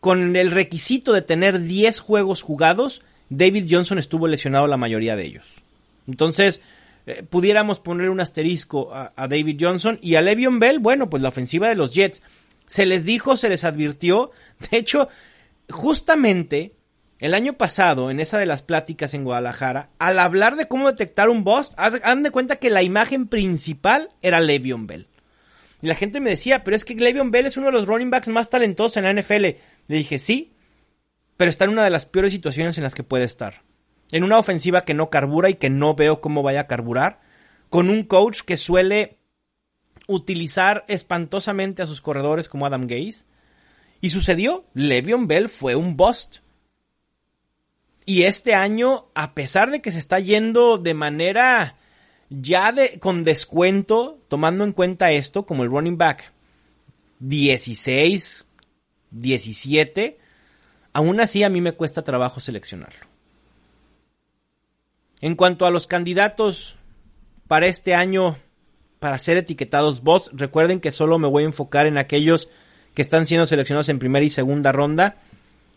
con 0.00 0.34
el 0.34 0.50
requisito 0.50 1.12
de 1.12 1.22
tener 1.22 1.60
10 1.60 2.00
juegos 2.00 2.42
jugados, 2.42 3.02
David 3.28 3.66
Johnson 3.70 3.98
estuvo 3.98 4.26
lesionado 4.26 4.66
la 4.66 4.76
mayoría 4.76 5.16
de 5.16 5.26
ellos. 5.26 5.46
Entonces, 6.08 6.62
eh, 7.06 7.22
pudiéramos 7.28 7.80
poner 7.80 8.08
un 8.08 8.20
asterisco 8.20 8.90
a, 8.94 9.12
David 9.28 9.58
Johnson 9.60 9.98
y 10.00 10.14
a 10.14 10.22
Le'Veon 10.22 10.60
Bell, 10.60 10.78
bueno, 10.78 11.10
pues 11.10 11.22
la 11.22 11.28
ofensiva 11.28 11.68
de 11.68 11.74
los 11.74 11.92
Jets. 11.92 12.22
Se 12.66 12.86
les 12.86 13.04
dijo, 13.04 13.36
se 13.36 13.48
les 13.48 13.64
advirtió. 13.64 14.30
De 14.70 14.78
hecho, 14.78 15.08
justamente 15.68 16.72
el 17.22 17.34
año 17.34 17.54
pasado, 17.54 18.10
en 18.10 18.20
esa 18.20 18.38
de 18.38 18.46
las 18.46 18.62
pláticas 18.62 19.14
en 19.14 19.24
Guadalajara, 19.24 19.90
al 19.98 20.18
hablar 20.18 20.56
de 20.56 20.68
cómo 20.68 20.90
detectar 20.90 21.28
un 21.28 21.44
boss, 21.44 21.72
hagan 21.76 22.22
de 22.22 22.30
cuenta 22.30 22.56
que 22.56 22.70
la 22.70 22.82
imagen 22.82 23.28
principal 23.28 24.10
era 24.20 24.40
Le'Veon 24.40 24.86
Bell. 24.86 25.08
Y 25.80 25.86
la 25.86 25.94
gente 25.94 26.20
me 26.20 26.30
decía, 26.30 26.64
pero 26.64 26.76
es 26.76 26.84
que 26.84 26.94
Le'Veon 26.94 27.30
Bell 27.30 27.46
es 27.46 27.56
uno 27.56 27.66
de 27.66 27.72
los 27.72 27.86
running 27.86 28.10
backs 28.10 28.28
más 28.28 28.50
talentosos 28.50 28.98
en 28.98 29.04
la 29.04 29.12
NFL. 29.12 29.42
Le 29.88 29.96
dije, 29.96 30.18
sí, 30.18 30.54
pero 31.36 31.50
está 31.50 31.64
en 31.64 31.70
una 31.70 31.84
de 31.84 31.90
las 31.90 32.06
peores 32.06 32.32
situaciones 32.32 32.76
en 32.76 32.84
las 32.84 32.94
que 32.94 33.02
puede 33.02 33.24
estar 33.24 33.62
en 34.12 34.24
una 34.24 34.38
ofensiva 34.38 34.84
que 34.84 34.94
no 34.94 35.10
carbura 35.10 35.50
y 35.50 35.54
que 35.54 35.70
no 35.70 35.94
veo 35.94 36.20
cómo 36.20 36.42
vaya 36.42 36.60
a 36.60 36.66
carburar, 36.68 37.20
con 37.70 37.90
un 37.90 38.04
coach 38.04 38.42
que 38.42 38.58
suele 38.58 39.18
utilizar 40.06 40.84
espantosamente 40.86 41.82
a 41.82 41.86
sus 41.86 42.02
corredores 42.02 42.48
como 42.48 42.66
Adam 42.66 42.86
Gaze. 42.86 43.24
Y 44.02 44.10
sucedió, 44.10 44.66
Le'Veon 44.74 45.26
Bell 45.26 45.48
fue 45.48 45.74
un 45.74 45.96
bust. 45.96 46.38
Y 48.04 48.24
este 48.24 48.54
año, 48.54 49.06
a 49.14 49.34
pesar 49.34 49.70
de 49.70 49.80
que 49.80 49.92
se 49.92 49.98
está 49.98 50.18
yendo 50.18 50.78
de 50.78 50.94
manera 50.94 51.76
ya 52.30 52.72
de, 52.72 52.98
con 52.98 53.24
descuento, 53.24 54.20
tomando 54.28 54.64
en 54.64 54.72
cuenta 54.72 55.12
esto 55.12 55.44
como 55.46 55.62
el 55.62 55.70
running 55.70 55.98
back 55.98 56.32
16, 57.20 58.44
17, 59.10 60.18
aún 60.92 61.20
así 61.20 61.42
a 61.42 61.48
mí 61.48 61.60
me 61.60 61.72
cuesta 61.72 62.02
trabajo 62.02 62.40
seleccionarlo. 62.40 63.06
En 65.20 65.36
cuanto 65.36 65.66
a 65.66 65.70
los 65.70 65.86
candidatos 65.86 66.74
para 67.46 67.66
este 67.66 67.94
año 67.94 68.38
para 68.98 69.18
ser 69.18 69.36
etiquetados 69.36 70.02
boss, 70.02 70.30
recuerden 70.32 70.80
que 70.80 70.90
solo 70.90 71.18
me 71.18 71.28
voy 71.28 71.42
a 71.42 71.46
enfocar 71.46 71.86
en 71.86 71.98
aquellos 71.98 72.48
que 72.94 73.02
están 73.02 73.26
siendo 73.26 73.46
seleccionados 73.46 73.88
en 73.88 73.98
primera 73.98 74.24
y 74.24 74.30
segunda 74.30 74.72
ronda. 74.72 75.16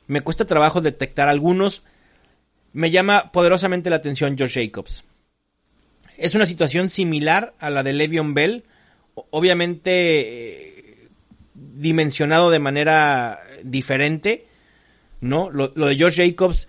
Me 0.07 0.21
cuesta 0.21 0.45
trabajo 0.45 0.81
detectar 0.81 1.27
algunos. 1.27 1.83
Me 2.75 2.91
llama 2.91 3.31
poderosamente 3.31 3.89
la 3.89 3.95
atención 3.95 4.35
Josh 4.37 4.55
Jacobs. 4.55 5.05
Es 6.17 6.35
una 6.35 6.45
situación 6.45 6.89
similar 6.89 7.53
a 7.57 7.69
la 7.69 7.83
de 7.83 7.93
Le'Veon 7.93 8.33
Bell, 8.33 8.65
obviamente 9.13 9.91
eh, 9.91 11.07
dimensionado 11.53 12.49
de 12.49 12.59
manera 12.59 13.39
diferente, 13.63 14.47
¿no? 15.21 15.49
Lo, 15.51 15.69
de 15.69 15.97
Josh 15.97 16.17
Jacobs 16.17 16.67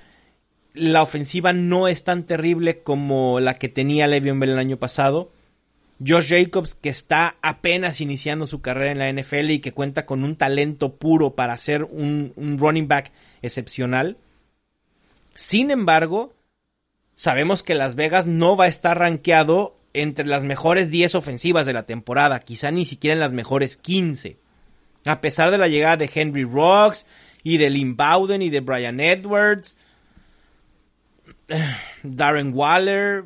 la 0.75 1.03
ofensiva 1.03 1.53
no 1.53 1.88
es 1.88 2.05
tan 2.05 2.25
terrible 2.25 2.85
como 2.85 3.40
la 3.40 3.55
que 3.55 3.69
tenía 3.69 4.07
Le'Veon 4.07 4.38
Bell 4.38 4.51
el 4.51 4.61
año 4.61 4.77
pasado. 4.77 5.33
Josh 5.99 6.29
Jacobs, 6.29 6.75
que 6.75 6.88
está 6.88 7.35
apenas 7.42 8.01
iniciando 8.01 8.47
su 8.47 8.61
carrera 8.61 8.92
en 8.92 8.99
la 9.01 9.12
NFL 9.12 9.51
y 9.51 9.59
que 9.59 9.73
cuenta 9.73 10.07
con 10.07 10.23
un 10.23 10.37
talento 10.37 10.95
puro 10.95 11.35
para 11.35 11.59
ser 11.59 11.83
un 11.83 12.59
running 12.61 12.87
back 12.87 13.11
excepcional. 13.42 14.19
Sin 15.37 15.70
embargo, 15.70 16.35
sabemos 17.14 17.62
que 17.62 17.75
Las 17.75 17.94
Vegas 17.94 18.27
no 18.27 18.57
va 18.57 18.64
a 18.64 18.68
estar 18.68 18.99
rankeado 18.99 19.79
entre 19.92 20.27
las 20.27 20.42
mejores 20.42 20.90
10 20.90 21.14
ofensivas 21.14 21.64
de 21.64 21.72
la 21.72 21.87
temporada, 21.87 22.40
quizá 22.40 22.70
ni 22.70 22.85
siquiera 22.85 23.14
en 23.14 23.20
las 23.20 23.33
mejores 23.33 23.77
15. 23.77 24.38
A 25.07 25.20
pesar 25.20 25.51
de 25.51 25.59
la 25.59 25.68
llegada 25.68 25.96
de 25.96 26.11
Henry 26.12 26.44
Rocks 26.44 27.07
y 27.42 27.57
de 27.57 27.70
Lynn 27.70 27.96
Bowden 27.96 28.42
y 28.42 28.51
de 28.51 28.61
Brian 28.61 29.01
Edwards, 29.01 29.79
Darren 32.03 32.53
Waller. 32.55 33.25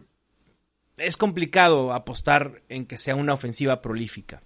Es 0.96 1.16
complicado 1.16 1.92
apostar 1.92 2.62
en 2.68 2.86
que 2.86 2.98
sea 2.98 3.16
una 3.16 3.32
ofensiva 3.32 3.80
prolífica. 3.80 4.42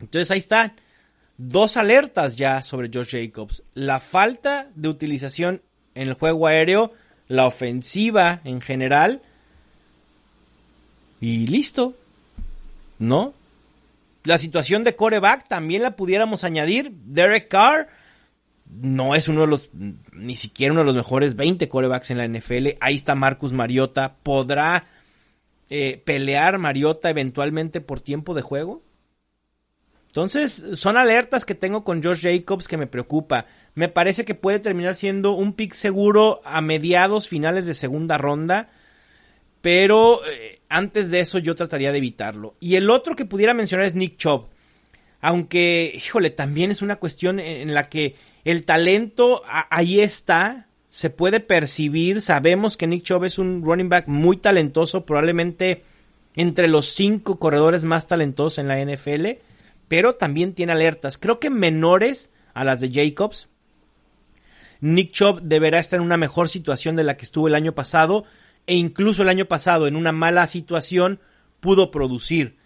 Entonces 0.00 0.30
ahí 0.30 0.38
están. 0.38 0.76
Dos 1.36 1.76
alertas 1.76 2.36
ya 2.36 2.62
sobre 2.62 2.90
Josh 2.92 3.10
Jacobs. 3.10 3.64
La 3.74 3.98
falta 3.98 4.70
de 4.76 4.88
utilización 4.88 5.62
en 5.94 6.08
el 6.08 6.14
juego 6.14 6.46
aéreo, 6.46 6.92
la 7.28 7.46
ofensiva 7.46 8.40
en 8.44 8.60
general. 8.60 9.22
Y 11.20 11.46
listo. 11.46 11.94
¿No? 12.98 13.34
La 14.24 14.38
situación 14.38 14.84
de 14.84 14.96
coreback 14.96 15.48
también 15.48 15.82
la 15.82 15.96
pudiéramos 15.96 16.44
añadir. 16.44 16.92
Derek 17.04 17.48
Carr 17.48 17.88
no 18.66 19.14
es 19.14 19.28
uno 19.28 19.42
de 19.42 19.46
los, 19.46 19.70
ni 20.12 20.36
siquiera 20.36 20.72
uno 20.72 20.80
de 20.80 20.86
los 20.86 20.94
mejores 20.94 21.36
20 21.36 21.68
corebacks 21.68 22.10
en 22.10 22.18
la 22.18 22.26
NFL. 22.26 22.68
Ahí 22.80 22.94
está 22.94 23.14
Marcus 23.14 23.52
Mariota. 23.52 24.16
¿Podrá 24.22 24.86
eh, 25.70 26.02
pelear 26.04 26.58
Mariota 26.58 27.10
eventualmente 27.10 27.80
por 27.80 28.00
tiempo 28.00 28.34
de 28.34 28.42
juego? 28.42 28.82
Entonces, 30.14 30.62
son 30.74 30.96
alertas 30.96 31.44
que 31.44 31.56
tengo 31.56 31.82
con 31.82 32.00
Josh 32.00 32.20
Jacobs 32.22 32.68
que 32.68 32.76
me 32.76 32.86
preocupa. 32.86 33.46
Me 33.74 33.88
parece 33.88 34.24
que 34.24 34.36
puede 34.36 34.60
terminar 34.60 34.94
siendo 34.94 35.32
un 35.32 35.54
pick 35.54 35.72
seguro 35.72 36.40
a 36.44 36.60
mediados, 36.60 37.26
finales 37.26 37.66
de 37.66 37.74
segunda 37.74 38.16
ronda. 38.16 38.70
Pero 39.60 40.24
eh, 40.24 40.60
antes 40.68 41.10
de 41.10 41.18
eso 41.18 41.38
yo 41.38 41.56
trataría 41.56 41.90
de 41.90 41.98
evitarlo. 41.98 42.54
Y 42.60 42.76
el 42.76 42.90
otro 42.90 43.16
que 43.16 43.24
pudiera 43.24 43.54
mencionar 43.54 43.86
es 43.86 43.96
Nick 43.96 44.16
Chubb. 44.16 44.46
Aunque, 45.20 45.92
híjole, 45.96 46.30
también 46.30 46.70
es 46.70 46.80
una 46.80 46.94
cuestión 46.94 47.40
en 47.40 47.74
la 47.74 47.88
que 47.88 48.14
el 48.44 48.64
talento 48.64 49.42
ahí 49.48 49.98
está, 49.98 50.68
se 50.90 51.10
puede 51.10 51.40
percibir, 51.40 52.22
sabemos 52.22 52.76
que 52.76 52.86
Nick 52.86 53.02
Chubb 53.02 53.24
es 53.24 53.36
un 53.36 53.64
running 53.64 53.88
back 53.88 54.06
muy 54.06 54.36
talentoso, 54.36 55.04
probablemente 55.04 55.82
entre 56.36 56.68
los 56.68 56.86
cinco 56.94 57.40
corredores 57.40 57.84
más 57.84 58.06
talentosos 58.06 58.58
en 58.58 58.68
la 58.68 58.78
NFL, 58.80 59.38
pero 59.88 60.14
también 60.14 60.54
tiene 60.54 60.72
alertas, 60.72 61.18
creo 61.18 61.40
que 61.40 61.50
menores 61.50 62.30
a 62.52 62.64
las 62.64 62.80
de 62.80 62.90
Jacobs. 62.92 63.48
Nick 64.80 65.12
Chubb 65.12 65.40
deberá 65.42 65.78
estar 65.78 65.98
en 65.98 66.04
una 66.04 66.16
mejor 66.16 66.48
situación 66.48 66.96
de 66.96 67.04
la 67.04 67.16
que 67.16 67.24
estuvo 67.24 67.48
el 67.48 67.54
año 67.54 67.74
pasado, 67.74 68.24
e 68.66 68.74
incluso 68.76 69.22
el 69.22 69.28
año 69.28 69.46
pasado 69.46 69.86
en 69.86 69.96
una 69.96 70.12
mala 70.12 70.46
situación 70.46 71.20
pudo 71.60 71.90
producir. 71.90 72.56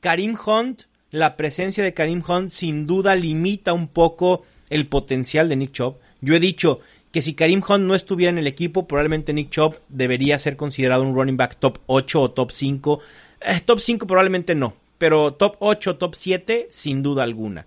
Karim 0.00 0.36
Hunt, 0.44 0.82
la 1.10 1.36
presencia 1.36 1.82
de 1.82 1.94
Karim 1.94 2.22
Hunt 2.26 2.50
sin 2.50 2.86
duda 2.86 3.14
limita 3.14 3.72
un 3.72 3.88
poco 3.88 4.42
el 4.70 4.86
potencial 4.88 5.48
de 5.48 5.56
Nick 5.56 5.72
Chubb. 5.72 5.98
Yo 6.20 6.34
he 6.34 6.40
dicho 6.40 6.80
que 7.10 7.22
si 7.22 7.34
Karim 7.34 7.62
Hunt 7.66 7.84
no 7.84 7.94
estuviera 7.94 8.30
en 8.30 8.38
el 8.38 8.46
equipo, 8.46 8.86
probablemente 8.86 9.32
Nick 9.32 9.50
Chubb 9.50 9.76
debería 9.88 10.38
ser 10.38 10.56
considerado 10.56 11.02
un 11.02 11.14
running 11.14 11.36
back 11.36 11.56
top 11.58 11.78
8 11.86 12.20
o 12.20 12.30
top 12.30 12.50
5. 12.50 13.00
Eh, 13.40 13.60
top 13.64 13.80
5 13.80 14.06
probablemente 14.06 14.54
no, 14.54 14.76
pero 14.98 15.34
top 15.34 15.56
8 15.60 15.90
o 15.90 15.96
top 15.96 16.14
7 16.14 16.68
sin 16.70 17.02
duda 17.02 17.22
alguna. 17.22 17.66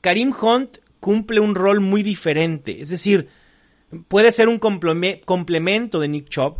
Karim 0.00 0.32
Hunt 0.40 0.78
cumple 1.00 1.40
un 1.40 1.54
rol 1.54 1.80
muy 1.80 2.02
diferente, 2.02 2.80
es 2.80 2.88
decir, 2.88 3.28
puede 4.06 4.32
ser 4.32 4.48
un 4.48 4.58
complemento 4.58 6.00
de 6.00 6.08
Nick 6.08 6.28
Chubb, 6.28 6.56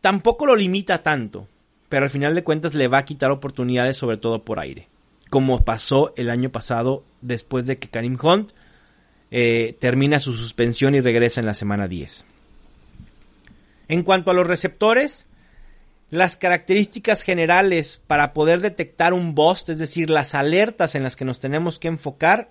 tampoco 0.00 0.46
lo 0.46 0.56
limita 0.56 1.02
tanto, 1.02 1.48
pero 1.88 2.04
al 2.04 2.10
final 2.10 2.34
de 2.34 2.44
cuentas 2.44 2.74
le 2.74 2.88
va 2.88 2.98
a 2.98 3.04
quitar 3.04 3.30
oportunidades 3.30 3.96
sobre 3.96 4.16
todo 4.16 4.44
por 4.44 4.58
aire 4.58 4.88
como 5.32 5.64
pasó 5.64 6.12
el 6.18 6.28
año 6.28 6.50
pasado 6.50 7.04
después 7.22 7.64
de 7.64 7.78
que 7.78 7.88
Karim 7.88 8.18
Hunt 8.22 8.52
eh, 9.30 9.74
termina 9.80 10.20
su 10.20 10.34
suspensión 10.34 10.94
y 10.94 11.00
regresa 11.00 11.40
en 11.40 11.46
la 11.46 11.54
semana 11.54 11.88
10. 11.88 12.26
En 13.88 14.02
cuanto 14.02 14.30
a 14.30 14.34
los 14.34 14.46
receptores, 14.46 15.26
las 16.12 16.36
características 16.36 17.22
generales 17.22 18.02
para 18.06 18.34
poder 18.34 18.60
detectar 18.60 19.14
un 19.14 19.34
bust, 19.34 19.70
es 19.70 19.78
decir, 19.78 20.10
las 20.10 20.34
alertas 20.34 20.94
en 20.94 21.04
las 21.04 21.16
que 21.16 21.24
nos 21.24 21.40
tenemos 21.40 21.78
que 21.78 21.88
enfocar, 21.88 22.50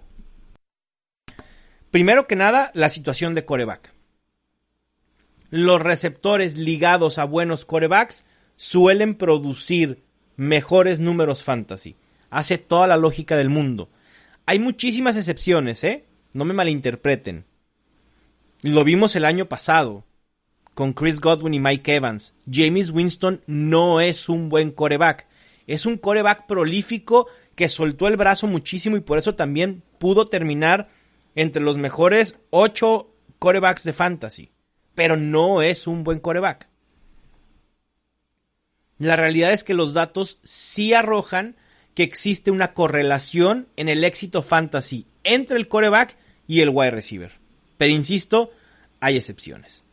primero 1.91 2.25
que 2.25 2.35
nada, 2.35 2.71
la 2.73 2.89
situación 2.89 3.35
de 3.35 3.45
coreback. 3.45 3.93
Los 5.51 5.79
receptores 5.79 6.57
ligados 6.57 7.19
a 7.19 7.25
buenos 7.25 7.63
corebacks 7.63 8.25
suelen 8.55 9.13
producir 9.13 10.01
mejores 10.37 10.99
números 10.99 11.43
fantasy 11.43 11.97
hace 12.31 12.57
toda 12.57 12.87
la 12.87 12.97
lógica 12.97 13.37
del 13.37 13.49
mundo. 13.49 13.91
Hay 14.47 14.57
muchísimas 14.57 15.15
excepciones, 15.17 15.83
¿eh? 15.83 16.05
No 16.33 16.45
me 16.45 16.55
malinterpreten. 16.55 17.45
Lo 18.63 18.83
vimos 18.83 19.15
el 19.15 19.25
año 19.25 19.45
pasado 19.45 20.03
con 20.73 20.93
Chris 20.93 21.19
Godwin 21.19 21.53
y 21.53 21.59
Mike 21.59 21.95
Evans. 21.95 22.33
James 22.49 22.89
Winston 22.91 23.41
no 23.47 24.01
es 24.01 24.29
un 24.29 24.49
buen 24.49 24.71
coreback. 24.71 25.27
Es 25.67 25.85
un 25.85 25.97
coreback 25.97 26.47
prolífico 26.47 27.27
que 27.55 27.69
soltó 27.69 28.07
el 28.07 28.17
brazo 28.17 28.47
muchísimo 28.47 28.97
y 28.97 29.01
por 29.01 29.17
eso 29.17 29.35
también 29.35 29.83
pudo 29.99 30.25
terminar 30.25 30.89
entre 31.35 31.61
los 31.61 31.77
mejores 31.77 32.35
ocho 32.49 33.13
corebacks 33.39 33.83
de 33.83 33.93
fantasy. 33.93 34.51
Pero 34.95 35.15
no 35.15 35.61
es 35.61 35.87
un 35.87 36.03
buen 36.03 36.19
coreback. 36.19 36.67
La 38.97 39.15
realidad 39.15 39.51
es 39.51 39.63
que 39.63 39.73
los 39.73 39.93
datos 39.93 40.39
sí 40.43 40.93
arrojan 40.93 41.55
que 41.95 42.03
existe 42.03 42.51
una 42.51 42.73
correlación 42.73 43.67
en 43.75 43.89
el 43.89 44.03
éxito 44.03 44.43
fantasy 44.43 45.07
entre 45.23 45.57
el 45.57 45.67
coreback 45.67 46.17
y 46.47 46.61
el 46.61 46.69
wide 46.69 46.91
receiver. 46.91 47.31
Pero 47.77 47.93
insisto, 47.93 48.51
hay 48.99 49.17
excepciones. 49.17 49.83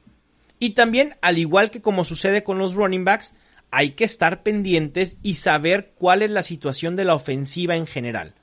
Y 0.59 0.71
también, 0.71 1.16
al 1.21 1.38
igual 1.38 1.71
que 1.71 1.81
como 1.81 2.05
sucede 2.05 2.42
con 2.42 2.59
los 2.59 2.75
running 2.75 3.05
backs, 3.05 3.35
hay 3.71 3.92
que 3.92 4.05
estar 4.05 4.42
pendientes 4.42 5.16
y 5.23 5.35
saber 5.35 5.92
cuál 5.97 6.23
es 6.23 6.31
la 6.31 6.42
situación 6.42 6.97
de 6.97 7.05
la 7.05 7.14
ofensiva 7.14 7.77
en 7.77 7.87
general. 7.87 8.35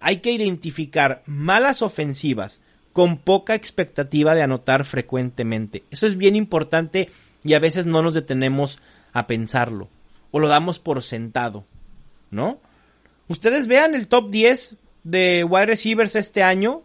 Hay 0.00 0.18
que 0.18 0.32
identificar 0.32 1.22
malas 1.26 1.82
ofensivas 1.82 2.60
con 2.92 3.18
poca 3.18 3.54
expectativa 3.54 4.34
de 4.34 4.42
anotar 4.42 4.84
frecuentemente. 4.84 5.84
Eso 5.90 6.06
es 6.06 6.16
bien 6.16 6.36
importante 6.36 7.10
y 7.44 7.54
a 7.54 7.58
veces 7.58 7.86
no 7.86 8.02
nos 8.02 8.14
detenemos 8.14 8.78
a 9.12 9.26
pensarlo 9.26 9.88
o 10.30 10.40
lo 10.40 10.48
damos 10.48 10.78
por 10.78 11.02
sentado, 11.02 11.64
¿no? 12.30 12.60
Ustedes 13.28 13.66
vean 13.66 13.94
el 13.94 14.08
top 14.08 14.30
10 14.30 14.76
de 15.04 15.44
wide 15.44 15.66
receivers 15.66 16.16
este 16.16 16.42
año 16.42 16.82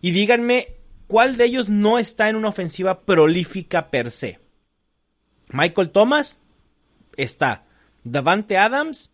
y 0.00 0.10
díganme 0.10 0.73
cuál 1.06 1.36
de 1.36 1.44
ellos 1.44 1.68
no 1.68 1.98
está 1.98 2.28
en 2.28 2.36
una 2.36 2.48
ofensiva 2.48 3.02
prolífica 3.02 3.90
per 3.90 4.10
se. 4.10 4.40
Michael 5.48 5.90
Thomas 5.90 6.38
está. 7.16 7.64
Davante 8.02 8.58
Adams 8.58 9.10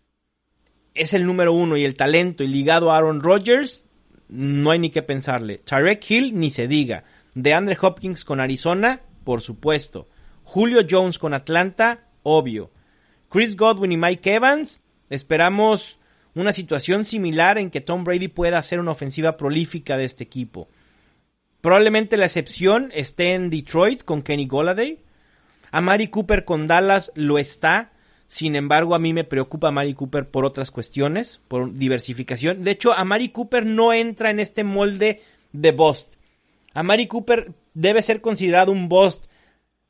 es 0.95 1.15
el 1.15 1.27
número 1.27 1.53
uno 1.53 1.77
y 1.77 1.85
el 1.85 1.97
talento 1.97 2.43
y 2.43 2.49
ligado 2.49 2.91
a 2.91 2.97
Aaron 2.97 3.21
Rodgers, 3.21 3.85
no 4.29 4.71
hay 4.71 4.79
ni 4.79 4.91
que 4.91 5.03
pensarle. 5.03 5.59
Tarek 5.59 6.09
Hill, 6.09 6.39
ni 6.39 6.51
se 6.51 6.69
diga. 6.69 7.05
De 7.35 7.55
Andre 7.55 7.77
Hopkins 7.81 8.25
con 8.25 8.41
Arizona, 8.41 9.01
por 9.25 9.41
supuesto. 9.41 10.09
Julio 10.45 10.83
Jones 10.89 11.19
con 11.19 11.35
Atlanta, 11.35 12.09
obvio. 12.23 12.71
Chris 13.29 13.57
Godwin 13.57 13.93
y 13.93 13.97
Mike 13.97 14.35
Evans, 14.35 14.83
esperamos 15.09 15.99
una 16.35 16.53
situación 16.53 17.05
similar 17.05 17.59
en 17.59 17.71
que 17.71 17.81
Tom 17.81 18.05
Brady 18.05 18.29
pueda 18.29 18.59
hacer 18.59 18.81
una 18.81 18.91
ofensiva 18.91 19.37
prolífica 19.37 19.97
de 19.97 20.05
este 20.05 20.25
equipo. 20.25 20.69
Probablemente 21.61 22.17
la 22.17 22.27
excepción 22.27 22.91
esté 22.95 23.35
en 23.35 23.51
Detroit 23.51 24.03
con 24.03 24.23
Kenny 24.23 24.47
Golladay. 24.47 24.99
A 25.71 25.81
Mari 25.81 26.09
Cooper 26.09 26.45
con 26.45 26.67
Dallas 26.67 27.13
lo 27.15 27.39
está. 27.39 27.93
Sin 28.29 28.57
embargo, 28.57 28.95
a 28.95 28.99
mí 28.99 29.13
me 29.13 29.25
preocupa 29.25 29.69
a 29.69 29.73
Mari 29.73 29.95
Cooper 29.95 30.31
por 30.31 30.45
otras 30.45 30.71
cuestiones, 30.71 31.41
por 31.49 31.73
diversificación. 31.73 32.63
De 32.65 32.71
hecho, 32.71 32.93
a 32.93 33.05
Mari 33.05 33.31
Cooper 33.31 33.67
no 33.67 33.93
entra 33.93 34.31
en 34.31 34.41
este 34.41 34.65
molde 34.65 35.23
de 35.53 35.73
bust. 35.73 36.15
A 36.73 36.83
Mari 36.83 37.09
Cooper 37.09 37.53
debe 37.75 38.03
ser 38.03 38.21
considerado 38.21 38.73
un 38.73 38.89
bust 38.89 39.27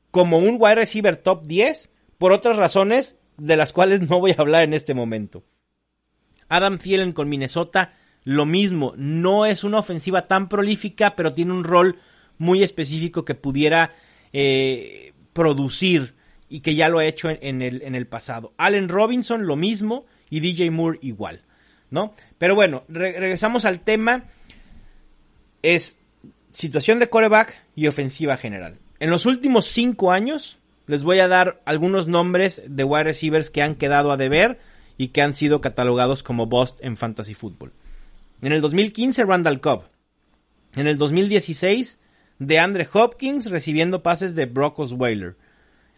como 0.09 0.39
un 0.39 0.57
wide 0.59 0.75
receiver 0.75 1.15
top 1.15 1.45
10 1.45 1.91
por 2.17 2.31
otras 2.31 2.57
razones 2.57 3.15
de 3.37 3.55
las 3.55 3.71
cuales 3.71 4.01
no 4.09 4.19
voy 4.19 4.31
a 4.31 4.41
hablar 4.41 4.63
en 4.63 4.73
este 4.73 4.93
momento. 4.93 5.43
Adam 6.49 6.77
Thielen 6.79 7.13
con 7.13 7.29
Minnesota, 7.29 7.93
lo 8.23 8.45
mismo, 8.45 8.93
no 8.97 9.45
es 9.45 9.63
una 9.63 9.79
ofensiva 9.79 10.27
tan 10.27 10.47
prolífica, 10.47 11.15
pero 11.15 11.33
tiene 11.33 11.53
un 11.53 11.63
rol 11.63 11.97
muy 12.37 12.63
específico 12.63 13.25
que 13.25 13.35
pudiera 13.35 13.93
eh, 14.33 15.13
producir 15.33 16.13
y 16.49 16.59
que 16.59 16.75
ya 16.75 16.89
lo 16.89 16.99
ha 16.99 17.05
hecho 17.05 17.29
en, 17.29 17.61
el, 17.61 17.81
en 17.81 17.95
el 17.95 18.07
pasado. 18.07 18.53
Allen 18.57 18.89
Robinson, 18.89 19.47
lo 19.47 19.55
mismo, 19.55 20.05
y 20.29 20.39
DJ 20.39 20.71
Moore 20.71 20.99
igual, 21.01 21.41
¿no? 21.89 22.13
Pero 22.37 22.55
bueno, 22.55 22.83
regresamos 22.89 23.65
al 23.65 23.81
tema. 23.81 24.25
Es 25.61 25.99
situación 26.51 26.99
de 26.99 27.09
coreback 27.09 27.61
y 27.75 27.87
ofensiva 27.87 28.37
general. 28.37 28.79
En 28.99 29.09
los 29.09 29.25
últimos 29.25 29.65
cinco 29.65 30.11
años, 30.11 30.57
les 30.87 31.03
voy 31.03 31.19
a 31.19 31.27
dar 31.27 31.61
algunos 31.65 32.07
nombres 32.07 32.61
de 32.67 32.83
wide 32.83 33.03
receivers 33.03 33.49
que 33.49 33.61
han 33.61 33.75
quedado 33.75 34.11
a 34.11 34.17
deber 34.17 34.59
y 34.97 35.09
que 35.09 35.21
han 35.21 35.35
sido 35.35 35.61
catalogados 35.61 36.23
como 36.23 36.47
bust 36.47 36.83
en 36.83 36.97
fantasy 36.97 37.33
football. 37.33 37.71
En 38.41 38.51
el 38.51 38.61
2015, 38.61 39.23
Randall 39.25 39.61
Cobb. 39.61 39.83
En 40.75 40.87
el 40.87 40.97
2016, 40.97 41.99
DeAndre 42.39 42.87
Hopkins 42.91 43.51
recibiendo 43.51 44.01
pases 44.01 44.33
de 44.33 44.47
Brock 44.47 44.79
Osweiler. 44.79 45.37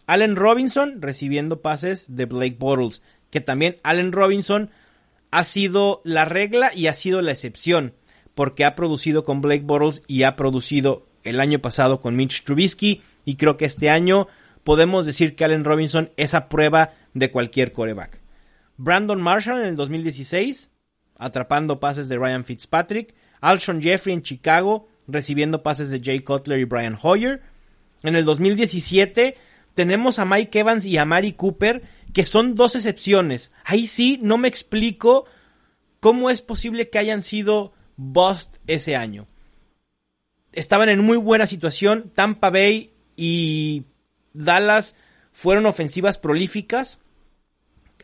Allen 0.07 0.35
Robinson 0.35 1.01
recibiendo 1.01 1.61
pases 1.61 2.05
de 2.09 2.25
Blake 2.25 2.57
Bortles. 2.59 3.01
Que 3.29 3.39
también 3.39 3.77
Allen 3.83 4.11
Robinson 4.11 4.71
ha 5.31 5.43
sido 5.45 6.01
la 6.03 6.25
regla 6.25 6.71
y 6.75 6.87
ha 6.87 6.93
sido 6.93 7.21
la 7.21 7.31
excepción. 7.31 7.93
Porque 8.35 8.65
ha 8.65 8.75
producido 8.75 9.23
con 9.23 9.39
Blake 9.39 9.63
Bortles 9.63 10.01
y 10.07 10.23
ha 10.23 10.35
producido 10.35 11.07
el 11.23 11.39
año 11.39 11.59
pasado 11.59 12.01
con 12.01 12.17
Mitch 12.17 12.43
Trubisky. 12.43 13.01
Y 13.23 13.37
creo 13.37 13.55
que 13.55 13.65
este 13.65 13.89
año 13.89 14.27
podemos 14.65 15.05
decir 15.05 15.35
que 15.35 15.45
Allen 15.45 15.63
Robinson 15.63 16.11
es 16.17 16.33
a 16.33 16.49
prueba 16.49 16.93
de 17.13 17.31
cualquier 17.31 17.71
coreback. 17.71 18.19
Brandon 18.75 19.21
Marshall 19.21 19.61
en 19.61 19.67
el 19.67 19.75
2016, 19.77 20.71
atrapando 21.17 21.79
pases 21.79 22.09
de 22.09 22.17
Ryan 22.17 22.45
Fitzpatrick. 22.45 23.13
Alshon 23.41 23.81
Jeffrey 23.81 24.13
en 24.13 24.23
Chicago, 24.23 24.87
recibiendo 25.07 25.63
pases 25.63 25.89
de 25.89 26.01
Jay 26.01 26.21
Cutler 26.21 26.59
y 26.59 26.63
Brian 26.63 26.97
Hoyer. 27.01 27.41
En 28.03 28.15
el 28.15 28.25
2017 28.25 29.35
tenemos 29.73 30.19
a 30.19 30.25
Mike 30.25 30.59
Evans 30.59 30.85
y 30.85 30.97
a 30.97 31.05
Mari 31.05 31.33
Cooper, 31.33 31.83
que 32.13 32.25
son 32.25 32.55
dos 32.55 32.75
excepciones. 32.75 33.51
Ahí 33.65 33.87
sí 33.87 34.19
no 34.21 34.37
me 34.37 34.47
explico 34.47 35.25
cómo 35.99 36.29
es 36.29 36.41
posible 36.41 36.89
que 36.89 36.99
hayan 36.99 37.23
sido 37.23 37.73
bust 37.95 38.57
ese 38.67 38.95
año. 38.95 39.27
Estaban 40.51 40.89
en 40.89 40.99
muy 40.99 41.17
buena 41.17 41.47
situación. 41.47 42.11
Tampa 42.13 42.49
Bay 42.49 42.93
y 43.15 43.83
Dallas 44.33 44.95
fueron 45.31 45.65
ofensivas 45.65 46.17
prolíficas. 46.17 46.99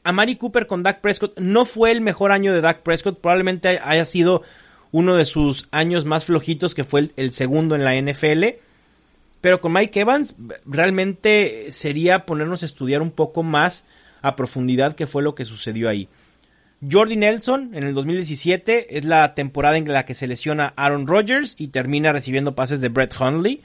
A 0.03 0.11
Mari 0.11 0.35
Cooper 0.35 0.67
con 0.67 0.83
Dak 0.83 1.01
Prescott 1.01 1.37
no 1.39 1.65
fue 1.65 1.91
el 1.91 2.01
mejor 2.01 2.31
año 2.31 2.53
de 2.53 2.61
Dak 2.61 2.81
Prescott, 2.81 3.19
probablemente 3.19 3.79
haya 3.83 4.05
sido 4.05 4.43
uno 4.91 5.15
de 5.15 5.25
sus 5.25 5.67
años 5.71 6.05
más 6.05 6.25
flojitos, 6.25 6.73
que 6.73 6.83
fue 6.83 7.11
el, 7.15 7.31
segundo 7.31 7.75
en 7.75 7.83
la 7.83 7.95
NFL. 7.99 8.45
Pero 9.41 9.61
con 9.61 9.73
Mike 9.73 9.99
Evans 9.99 10.35
realmente 10.65 11.67
sería 11.71 12.25
ponernos 12.25 12.63
a 12.63 12.65
estudiar 12.65 13.01
un 13.01 13.11
poco 13.11 13.43
más 13.43 13.85
a 14.21 14.35
profundidad 14.35 14.95
qué 14.95 15.07
fue 15.07 15.23
lo 15.23 15.35
que 15.35 15.45
sucedió 15.45 15.89
ahí. 15.89 16.09
Jordi 16.89 17.17
Nelson 17.17 17.71
en 17.73 17.83
el 17.83 17.93
2017 17.93 18.97
es 18.97 19.05
la 19.05 19.35
temporada 19.35 19.77
en 19.77 19.87
la 19.87 20.05
que 20.05 20.13
se 20.13 20.27
lesiona 20.27 20.73
Aaron 20.77 21.07
Rodgers 21.07 21.55
y 21.57 21.69
termina 21.69 22.13
recibiendo 22.13 22.55
pases 22.55 22.81
de 22.81 22.89
Brett 22.89 23.13
Hundley. 23.19 23.63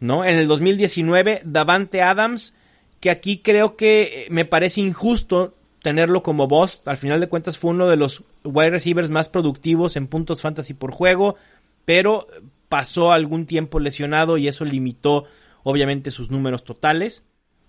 ¿No? 0.00 0.24
En 0.24 0.36
el 0.36 0.48
2019 0.48 1.42
Davante 1.44 2.02
Adams 2.02 2.54
que 3.00 3.10
aquí 3.10 3.38
creo 3.38 3.76
que 3.76 4.02
eh, 4.02 4.26
me 4.30 4.44
parece 4.44 4.80
injusto 4.80 5.56
tenerlo 5.82 6.22
como 6.22 6.46
boss. 6.46 6.82
Al 6.84 6.98
final 6.98 7.20
de 7.20 7.28
cuentas 7.28 7.58
fue 7.58 7.70
uno 7.70 7.88
de 7.88 7.96
los 7.96 8.22
wide 8.44 8.70
receivers 8.70 9.10
más 9.10 9.28
productivos 9.28 9.96
en 9.96 10.06
puntos 10.06 10.42
fantasy 10.42 10.74
por 10.74 10.92
juego, 10.92 11.36
pero 11.84 12.26
pasó 12.68 13.12
algún 13.12 13.46
tiempo 13.46 13.80
lesionado 13.80 14.38
y 14.38 14.48
eso 14.48 14.64
limitó 14.64 15.24
obviamente 15.62 16.10
sus 16.10 16.30
números 16.30 16.64
totales. 16.64 17.24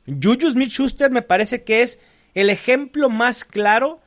Juju 0.05 0.51
Smith-Schuster 0.51 1.11
me 1.11 1.21
parece 1.21 1.63
que 1.63 1.81
es 1.81 1.99
el 2.33 2.49
ejemplo 2.49 3.09
más 3.09 3.43
claro 3.43 4.01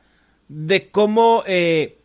de 0.47 0.89
cómo 0.89 1.43
eh, 1.47 1.99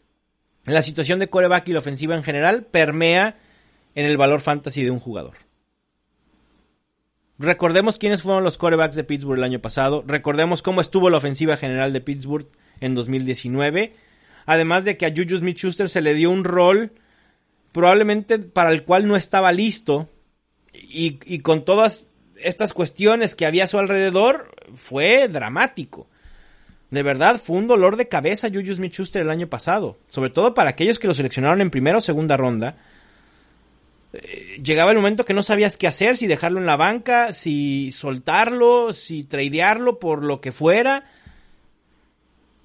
la 0.65 0.83
situación 0.83 1.19
de 1.19 1.29
coreback 1.29 1.69
y 1.69 1.73
la 1.73 1.81
ofensiva 1.81 2.15
en 2.15 2.23
general 2.23 2.65
permea 2.65 3.39
en 3.95 4.07
el 4.07 4.17
valor 4.17 4.41
fantasy 4.41 4.83
de 4.83 4.91
un 4.91 5.01
jugador. 5.01 5.35
Recordemos 7.41 7.97
quiénes 7.97 8.21
fueron 8.21 8.45
los 8.45 8.59
corebacks 8.59 8.97
de 8.97 9.03
Pittsburgh 9.03 9.39
el 9.39 9.45
año 9.45 9.61
pasado. 9.61 10.05
Recordemos 10.07 10.61
cómo 10.61 10.83
estuvo 10.83 11.09
la 11.09 11.17
ofensiva 11.17 11.57
general 11.57 11.91
de 11.95 12.03
Pittsburgh 12.03 12.47
en 12.81 12.95
2019. 12.95 13.95
Además 14.45 14.85
de 14.85 14.99
que 14.99 15.07
a 15.07 15.11
Juju 15.17 15.39
Smith-Schuster 15.39 15.89
se 15.89 16.03
le 16.03 16.13
dio 16.13 16.31
un 16.31 16.45
rol 16.45 16.93
probablemente 17.73 18.39
para 18.39 18.73
el 18.73 18.85
cual 18.85 19.09
no 19.09 19.17
estaba 19.17 19.53
listo. 19.53 20.11
Y, 20.75 21.19
y, 21.25 21.39
con 21.39 21.65
todas 21.65 22.05
estas 22.37 22.75
cuestiones 22.75 23.35
que 23.35 23.47
había 23.47 23.65
a 23.65 23.69
su 23.69 23.79
alrededor, 23.79 24.55
fue 24.75 25.27
dramático. 25.27 26.09
De 26.91 27.03
verdad, 27.03 27.41
fue 27.43 27.57
un 27.57 27.69
dolor 27.69 27.97
de 27.97 28.09
cabeza 28.09 28.51
Juju 28.53 28.75
Smith-Schuster 28.75 29.23
el 29.23 29.31
año 29.31 29.47
pasado. 29.47 29.97
Sobre 30.11 30.29
todo 30.29 30.53
para 30.53 30.69
aquellos 30.69 30.99
que 30.99 31.09
lo 31.09 31.15
seleccionaron 31.15 31.63
en 31.63 31.71
primera 31.71 31.97
o 31.97 32.03
segunda 32.03 32.37
ronda 32.37 32.77
eh, 34.13 34.61
llegaba 34.63 34.91
el 34.91 34.97
momento 34.97 35.25
que 35.25 35.35
no 35.35 35.43
sabías 35.43 35.77
qué 35.77 35.87
hacer, 35.87 36.17
si 36.17 36.27
dejarlo 36.27 36.59
en 36.59 36.67
la 36.67 36.77
banca, 36.77 37.33
si 37.33 37.93
soltarlo, 37.93 38.93
si 38.93 39.25
tradearlo 39.25 39.99
por 39.99 40.25
lo 40.25 40.41
que 40.41 40.53
fuera. 40.53 41.05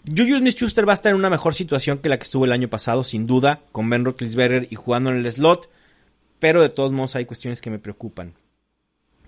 Julius 0.07 0.39
Smith-Schuster 0.39 0.87
va 0.87 0.93
a 0.93 0.95
estar 0.95 1.11
en 1.11 1.17
una 1.17 1.29
mejor 1.29 1.55
situación 1.55 1.97
que 1.97 2.09
la 2.09 2.17
que 2.17 2.23
estuvo 2.23 2.45
el 2.45 2.51
año 2.51 2.67
pasado, 2.67 3.03
sin 3.03 3.25
duda, 3.25 3.61
con 3.71 3.89
Ben 3.89 4.05
Roethlisberger 4.05 4.67
y 4.69 4.75
jugando 4.75 5.09
en 5.09 5.17
el 5.17 5.31
slot, 5.31 5.69
pero 6.39 6.61
de 6.61 6.69
todos 6.69 6.91
modos 6.91 7.15
hay 7.15 7.25
cuestiones 7.25 7.61
que 7.61 7.71
me 7.71 7.79
preocupan. 7.79 8.33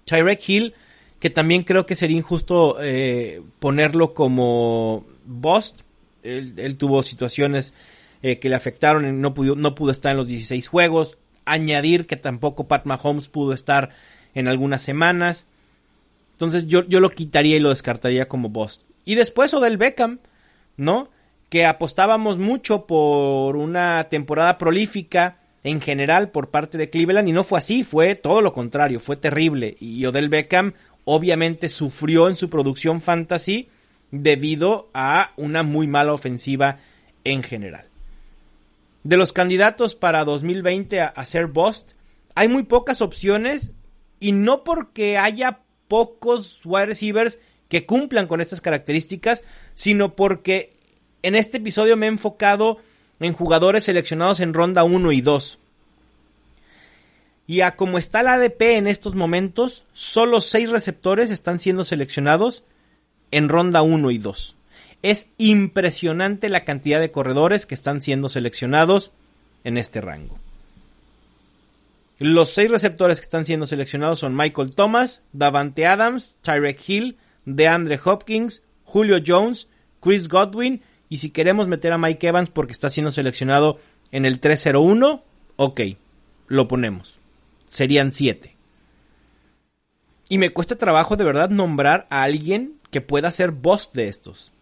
Tyrek 0.06 0.48
Hill, 0.48 0.74
que 1.20 1.30
también 1.30 1.64
creo 1.64 1.86
que 1.86 1.96
sería 1.96 2.18
injusto 2.18 2.78
eh, 2.80 3.42
ponerlo 3.60 4.14
como 4.14 5.06
bust. 5.26 5.82
Él, 6.24 6.76
tuvo 6.78 7.04
situaciones 7.04 7.74
eh, 8.22 8.38
que 8.38 8.50
le 8.50 8.56
afectaron, 8.56 9.22
no 9.22 9.34
pudo, 9.34 9.56
no 9.56 9.76
pudo 9.76 9.92
estar 9.92 10.12
en 10.12 10.18
los 10.18 10.28
16 10.28 10.68
juegos, 10.68 11.18
añadir 11.48 12.06
que 12.06 12.16
tampoco 12.16 12.68
Pat 12.68 12.86
Mahomes 12.86 13.28
pudo 13.28 13.54
estar 13.54 13.90
en 14.36 14.48
algunas 14.48 14.82
semanas. 14.82 15.48
Entonces 16.34 16.68
yo, 16.68 16.84
yo 16.86 17.00
lo 17.00 17.10
quitaría 17.10 17.58
y 17.58 17.60
lo 17.60 17.70
descartaría 17.70 18.28
como 18.28 18.50
Bost. 18.50 18.84
Y 19.06 19.16
después 19.16 19.54
Odell 19.54 19.78
Beckham, 19.78 20.20
¿no? 20.76 21.10
Que 21.50 21.66
apostábamos 21.66 22.38
mucho 22.38 22.86
por 22.86 23.56
una 23.56 24.06
temporada 24.10 24.58
prolífica 24.58 25.40
en 25.64 25.82
general 25.82 26.30
por 26.30 26.50
parte 26.50 26.78
de 26.78 26.90
Cleveland 26.90 27.30
y 27.30 27.32
no 27.32 27.44
fue 27.44 27.60
así, 27.60 27.84
fue 27.84 28.16
todo 28.16 28.42
lo 28.42 28.54
contrario, 28.54 29.00
fue 29.00 29.16
terrible. 29.16 29.78
Y 29.80 30.06
Odell 30.06 30.30
Beckham 30.30 30.74
obviamente 31.06 31.70
sufrió 31.70 32.28
en 32.28 32.36
su 32.36 32.50
producción 32.50 33.02
fantasy 33.02 33.70
debido 34.12 34.90
a 34.94 35.32
una 35.38 35.64
muy 35.64 35.88
mala 35.88 36.14
ofensiva 36.14 36.80
en 37.24 37.44
general 37.44 37.88
de 39.08 39.16
los 39.16 39.32
candidatos 39.32 39.96
para 39.96 40.26
2020 40.26 41.00
a, 41.00 41.26
ser 41.26 41.48
bust, 41.48 41.92
hay 42.36 42.50
muy 42.50 42.64
pocas 42.64 43.02
opciones 43.02 43.72
y 44.20 44.34
no 44.34 44.66
porque 44.66 45.18
haya 45.18 45.62
pocos 45.88 46.60
wide 46.66 46.88
receivers 46.88 47.40
que 47.70 47.86
cumplan 47.86 48.28
con 48.28 48.42
estas 48.42 48.60
características, 48.60 49.46
sino 49.76 50.14
porque 50.14 50.74
en 51.24 51.36
este 51.36 51.58
episodio 51.58 51.96
me 51.96 52.08
he 52.08 52.10
enfocado 52.10 52.80
en 53.22 53.32
jugadores 53.32 53.86
seleccionados 53.86 54.42
en 54.42 54.54
ronda 54.54 54.84
1 54.84 55.14
y 55.14 55.22
2. 55.22 55.58
Y 57.48 57.62
a 57.62 57.78
como 57.78 57.98
está 57.98 58.24
la 58.24 58.34
ADP 58.34 58.62
en 58.62 58.88
estos 58.88 59.16
momentos, 59.16 59.86
solo 59.94 60.42
6 60.42 60.70
receptores 60.70 61.32
están 61.32 61.60
siendo 61.60 61.86
seleccionados 61.86 62.66
en 63.32 63.48
ronda 63.48 63.84
1 63.84 64.12
y 64.12 64.18
2. 64.18 64.57
Es 65.02 65.28
impresionante 65.38 66.50
la 66.50 66.66
cantidad 66.66 67.00
de 67.00 67.12
corredores 67.12 67.66
que 67.66 67.76
están 67.76 68.02
siendo 68.02 68.30
seleccionados 68.30 69.12
en 69.64 69.78
este 69.78 70.02
rango. 70.02 70.40
Los 72.20 72.50
seis 72.50 72.72
receptores 72.72 73.20
que 73.20 73.26
están 73.26 73.46
siendo 73.46 73.68
seleccionados 73.68 74.20
son 74.20 74.36
Michael 74.36 74.74
Thomas, 74.74 75.22
Davante 75.34 75.86
Adams, 75.86 76.40
Tyrek 76.42 76.82
Hill, 76.88 77.18
DeAndre 77.46 78.00
Hopkins, 78.04 78.64
Julio 78.86 79.20
Jones, 79.26 79.68
Chris 80.02 80.28
Godwin 80.28 80.82
Y 81.10 81.18
si 81.18 81.30
queremos 81.30 81.68
meter 81.68 81.94
a 81.94 81.98
Mike 81.98 82.28
Evans 82.28 82.50
porque 82.50 82.74
está 82.74 82.90
siendo 82.90 83.12
seleccionado 83.12 83.80
en 84.12 84.26
el 84.26 84.40
301, 84.40 85.24
ok, 85.58 85.82
lo 86.48 86.68
ponemos. 86.68 87.20
Serían 87.70 88.12
7. 88.12 88.56
Y 90.30 90.38
me 90.38 90.50
cuesta 90.50 90.76
trabajo 90.76 91.16
de 91.16 91.24
verdad 91.24 91.50
nombrar 91.50 92.08
a 92.10 92.24
alguien 92.24 92.74
que 92.92 93.02
pueda 93.02 93.32
ser 93.32 93.52
boss 93.52 93.94
de 93.94 94.08
estos. 94.08 94.54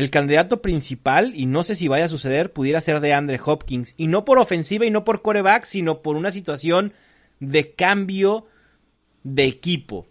El 0.00 0.08
candidato 0.08 0.62
principal, 0.62 1.34
y 1.34 1.44
no 1.44 1.62
sé 1.62 1.74
si 1.74 1.86
vaya 1.86 2.06
a 2.06 2.08
suceder, 2.08 2.54
pudiera 2.54 2.80
ser 2.80 3.00
de 3.00 3.12
Andre 3.12 3.38
Hopkins. 3.44 3.92
Y 3.98 4.06
no 4.06 4.24
por 4.24 4.38
ofensiva 4.38 4.86
y 4.86 4.90
no 4.90 5.04
por 5.04 5.20
coreback, 5.20 5.64
sino 5.64 6.00
por 6.00 6.16
una 6.16 6.30
situación 6.30 6.94
de 7.38 7.74
cambio 7.74 8.46
de 9.24 9.44
equipo. 9.44 10.06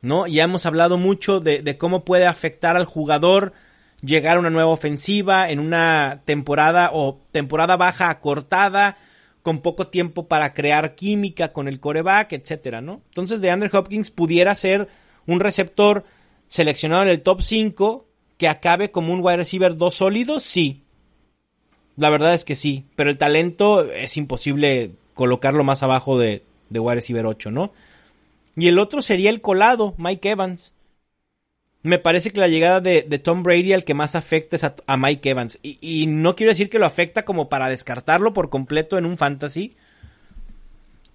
¿No? 0.00 0.26
Ya 0.26 0.42
hemos 0.42 0.66
hablado 0.66 0.98
mucho 0.98 1.38
de, 1.38 1.78
cómo 1.78 2.04
puede 2.04 2.26
afectar 2.26 2.76
al 2.76 2.84
jugador 2.84 3.52
llegar 4.00 4.36
a 4.36 4.40
una 4.40 4.50
nueva 4.50 4.70
ofensiva 4.70 5.48
en 5.48 5.60
una 5.60 6.22
temporada 6.24 6.90
o 6.92 7.22
temporada 7.30 7.76
baja 7.76 8.10
acortada 8.10 8.98
con 9.42 9.60
poco 9.60 9.86
tiempo 9.86 10.26
para 10.26 10.52
crear 10.52 10.96
química 10.96 11.52
con 11.52 11.68
el 11.68 11.78
coreback, 11.78 12.32
etcétera, 12.32 12.80
¿no? 12.80 13.02
Entonces, 13.06 13.40
de 13.40 13.52
Andrew 13.52 13.70
Hopkins 13.72 14.10
pudiera 14.10 14.52
ser 14.56 14.88
un 15.28 15.38
receptor 15.38 16.04
seleccionado 16.48 17.04
en 17.04 17.08
el 17.08 17.22
top 17.22 17.40
5 17.40 18.08
que 18.42 18.48
acabe 18.48 18.90
como 18.90 19.12
un 19.12 19.20
wide 19.22 19.36
receiver 19.36 19.76
2 19.76 19.94
sólido, 19.94 20.40
sí. 20.40 20.82
La 21.96 22.10
verdad 22.10 22.34
es 22.34 22.44
que 22.44 22.56
sí, 22.56 22.86
pero 22.96 23.08
el 23.08 23.16
talento 23.16 23.88
es 23.88 24.16
imposible 24.16 24.90
colocarlo 25.14 25.62
más 25.62 25.84
abajo 25.84 26.18
de, 26.18 26.42
de 26.68 26.80
wide 26.80 26.96
receiver 26.96 27.24
8, 27.24 27.52
¿no? 27.52 27.72
Y 28.56 28.66
el 28.66 28.80
otro 28.80 29.00
sería 29.00 29.30
el 29.30 29.42
colado, 29.42 29.94
Mike 29.96 30.30
Evans. 30.30 30.72
Me 31.84 32.00
parece 32.00 32.32
que 32.32 32.40
la 32.40 32.48
llegada 32.48 32.80
de, 32.80 33.02
Tom 33.22 33.44
Brady 33.44 33.74
al 33.74 33.84
que 33.84 33.94
más 33.94 34.16
afecta 34.16 34.56
es 34.56 34.64
a, 34.64 34.96
Mike 34.96 35.30
Evans. 35.30 35.60
Y, 35.62 36.08
no 36.08 36.34
quiero 36.34 36.50
decir 36.50 36.68
que 36.68 36.80
lo 36.80 36.86
afecta 36.86 37.24
como 37.24 37.48
para 37.48 37.68
descartarlo 37.68 38.32
por 38.32 38.50
completo 38.50 38.98
en 38.98 39.06
un 39.06 39.18
fantasy. 39.18 39.76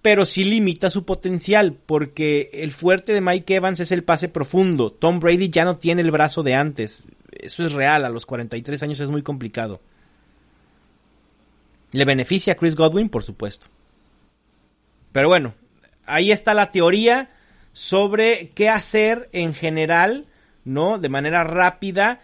Pero 0.00 0.24
sí 0.24 0.44
limita 0.44 0.88
su 0.88 1.04
potencial. 1.04 1.76
Porque 1.84 2.48
el 2.54 2.72
fuerte 2.72 3.12
de 3.12 3.20
Mike 3.20 3.56
Evans 3.56 3.80
es 3.80 3.92
el 3.92 4.02
pase 4.02 4.30
profundo. 4.30 4.90
Tom 4.90 5.20
Brady 5.20 5.50
ya 5.50 5.66
no 5.66 5.76
tiene 5.76 6.00
el 6.00 6.10
brazo 6.10 6.42
de 6.42 6.54
antes. 6.54 7.04
Eso 7.38 7.64
es 7.64 7.72
real. 7.72 8.04
A 8.04 8.10
los 8.10 8.26
43 8.26 8.82
años 8.82 9.00
es 9.00 9.10
muy 9.10 9.22
complicado. 9.22 9.80
Le 11.92 12.04
beneficia 12.04 12.52
a 12.52 12.56
Chris 12.56 12.74
Godwin, 12.74 13.08
por 13.08 13.22
supuesto. 13.22 13.66
Pero 15.12 15.28
bueno, 15.28 15.54
ahí 16.04 16.32
está 16.32 16.54
la 16.54 16.70
teoría 16.70 17.30
sobre 17.72 18.50
qué 18.50 18.68
hacer 18.68 19.28
en 19.32 19.54
general 19.54 20.26
¿no? 20.68 20.98
De 20.98 21.08
manera 21.08 21.44
rápida 21.44 22.20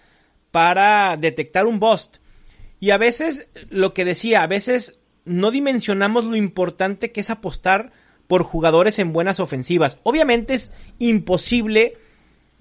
para 0.51 1.17
detectar 1.17 1.67
un 1.67 1.81
bust. 1.81 2.19
Y 2.79 2.91
a 2.91 2.99
veces, 2.99 3.49
lo 3.71 3.95
que 3.95 4.05
decía, 4.05 4.43
a 4.43 4.47
veces 4.47 4.99
no 5.25 5.51
dimensionamos 5.51 6.27
lo 6.27 6.37
importante 6.37 7.11
que 7.11 7.23
es 7.23 7.31
apostar 7.31 7.93
por 8.27 8.43
jugadores 8.43 8.99
en 8.99 9.13
buenas 9.13 9.41
ofensivas. 9.41 9.99
Obviamente 10.03 10.55
es 10.55 10.71
imposible 10.99 11.97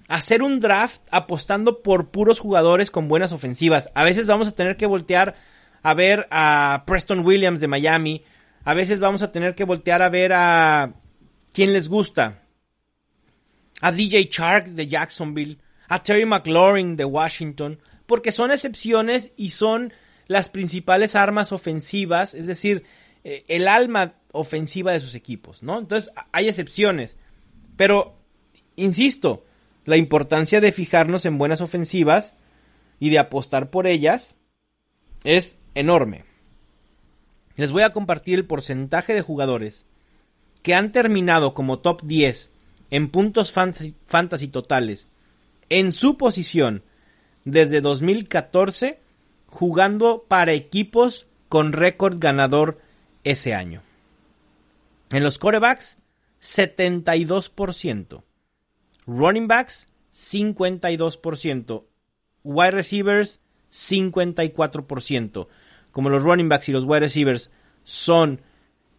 hacer 0.08 0.42
un 0.42 0.60
draft 0.60 1.00
apostando 1.10 1.82
por 1.82 2.10
puros 2.10 2.38
jugadores 2.38 2.90
con 2.90 3.08
buenas 3.08 3.32
ofensivas. 3.32 3.88
A 3.94 4.04
veces 4.04 4.26
vamos 4.26 4.48
a 4.48 4.54
tener 4.54 4.76
que 4.76 4.86
voltear 4.86 5.34
a 5.82 5.94
ver 5.94 6.26
a 6.30 6.84
Preston 6.86 7.24
Williams 7.24 7.60
de 7.60 7.68
Miami. 7.68 8.24
A 8.64 8.74
veces 8.74 9.00
vamos 9.00 9.22
a 9.22 9.32
tener 9.32 9.54
que 9.54 9.64
voltear 9.64 10.02
a 10.02 10.08
ver 10.08 10.32
a 10.32 10.94
quién 11.52 11.72
les 11.72 11.88
gusta. 11.88 12.42
A 13.80 13.92
DJ 13.92 14.28
Chark 14.28 14.68
de 14.68 14.88
Jacksonville 14.88 15.58
a 15.88 16.02
Terry 16.02 16.24
McLaurin 16.24 16.96
de 16.96 17.04
Washington, 17.04 17.78
porque 18.06 18.32
son 18.32 18.50
excepciones 18.50 19.30
y 19.36 19.50
son 19.50 19.92
las 20.26 20.48
principales 20.48 21.14
armas 21.14 21.52
ofensivas, 21.52 22.34
es 22.34 22.46
decir, 22.46 22.84
eh, 23.24 23.44
el 23.48 23.68
alma 23.68 24.14
ofensiva 24.32 24.92
de 24.92 25.00
sus 25.00 25.14
equipos, 25.14 25.62
¿no? 25.62 25.78
Entonces, 25.78 26.10
hay 26.32 26.48
excepciones, 26.48 27.18
pero, 27.76 28.18
insisto, 28.76 29.44
la 29.84 29.96
importancia 29.96 30.60
de 30.60 30.72
fijarnos 30.72 31.26
en 31.26 31.38
buenas 31.38 31.60
ofensivas 31.60 32.36
y 32.98 33.10
de 33.10 33.18
apostar 33.18 33.70
por 33.70 33.86
ellas 33.86 34.34
es 35.24 35.58
enorme. 35.74 36.24
Les 37.56 37.70
voy 37.70 37.82
a 37.82 37.92
compartir 37.92 38.36
el 38.36 38.46
porcentaje 38.46 39.14
de 39.14 39.22
jugadores 39.22 39.86
que 40.62 40.74
han 40.74 40.92
terminado 40.92 41.54
como 41.54 41.78
top 41.80 42.02
10 42.02 42.50
en 42.90 43.10
puntos 43.10 43.52
fantasy 43.52 44.48
totales 44.48 45.08
en 45.68 45.92
su 45.92 46.16
posición 46.16 46.82
desde 47.44 47.80
2014 47.80 49.00
jugando 49.46 50.24
para 50.26 50.52
equipos 50.52 51.26
con 51.48 51.72
récord 51.72 52.18
ganador 52.18 52.80
ese 53.22 53.54
año. 53.54 53.82
En 55.10 55.22
los 55.22 55.38
corebacks, 55.38 55.98
72%. 56.42 58.22
Running 59.06 59.48
backs, 59.48 59.86
52%. 60.12 61.84
Wide 62.42 62.70
receivers, 62.70 63.40
54%. 63.72 65.48
Como 65.90 66.08
los 66.08 66.22
running 66.22 66.48
backs 66.48 66.68
y 66.68 66.72
los 66.72 66.84
wide 66.84 67.00
receivers 67.00 67.50
son 67.84 68.42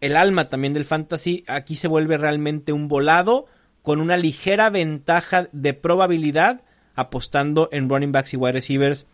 el 0.01 0.17
alma 0.17 0.49
también 0.49 0.73
del 0.73 0.85
fantasy, 0.85 1.43
aquí 1.47 1.75
se 1.75 1.87
vuelve 1.87 2.17
realmente 2.17 2.73
un 2.73 2.87
volado 2.87 3.47
con 3.81 3.99
una 4.01 4.17
ligera 4.17 4.69
ventaja 4.69 5.47
de 5.51 5.73
probabilidad 5.73 6.63
apostando 6.95 7.69
en 7.71 7.89
running 7.89 8.11
backs 8.11 8.33
y 8.33 8.37
wide 8.37 8.53
receivers 8.53 9.07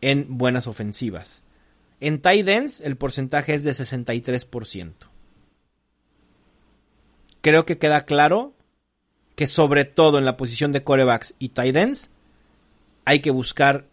en 0.00 0.38
buenas 0.38 0.66
ofensivas. 0.66 1.42
En 2.00 2.20
tight 2.20 2.48
ends 2.48 2.80
el 2.80 2.96
porcentaje 2.96 3.54
es 3.54 3.64
de 3.64 3.72
63%. 3.72 4.92
Creo 7.42 7.64
que 7.64 7.78
queda 7.78 8.04
claro 8.04 8.54
que 9.40 9.46
sobre 9.46 9.86
todo 9.86 10.18
en 10.18 10.26
la 10.26 10.36
posición 10.36 10.70
de 10.70 10.84
corebacks 10.84 11.32
y 11.38 11.48
tight 11.48 11.74
ends 11.74 12.10
hay 13.06 13.20
que 13.20 13.30
buscar 13.30 13.86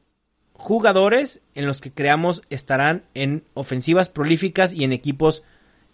jugadores 0.52 1.40
en 1.56 1.66
los 1.66 1.80
que 1.80 1.94
creamos 1.94 2.42
estarán 2.50 3.06
en 3.14 3.46
ofensivas 3.54 4.10
prolíficas 4.10 4.74
y 4.74 4.84
en 4.84 4.92
equipos 4.92 5.44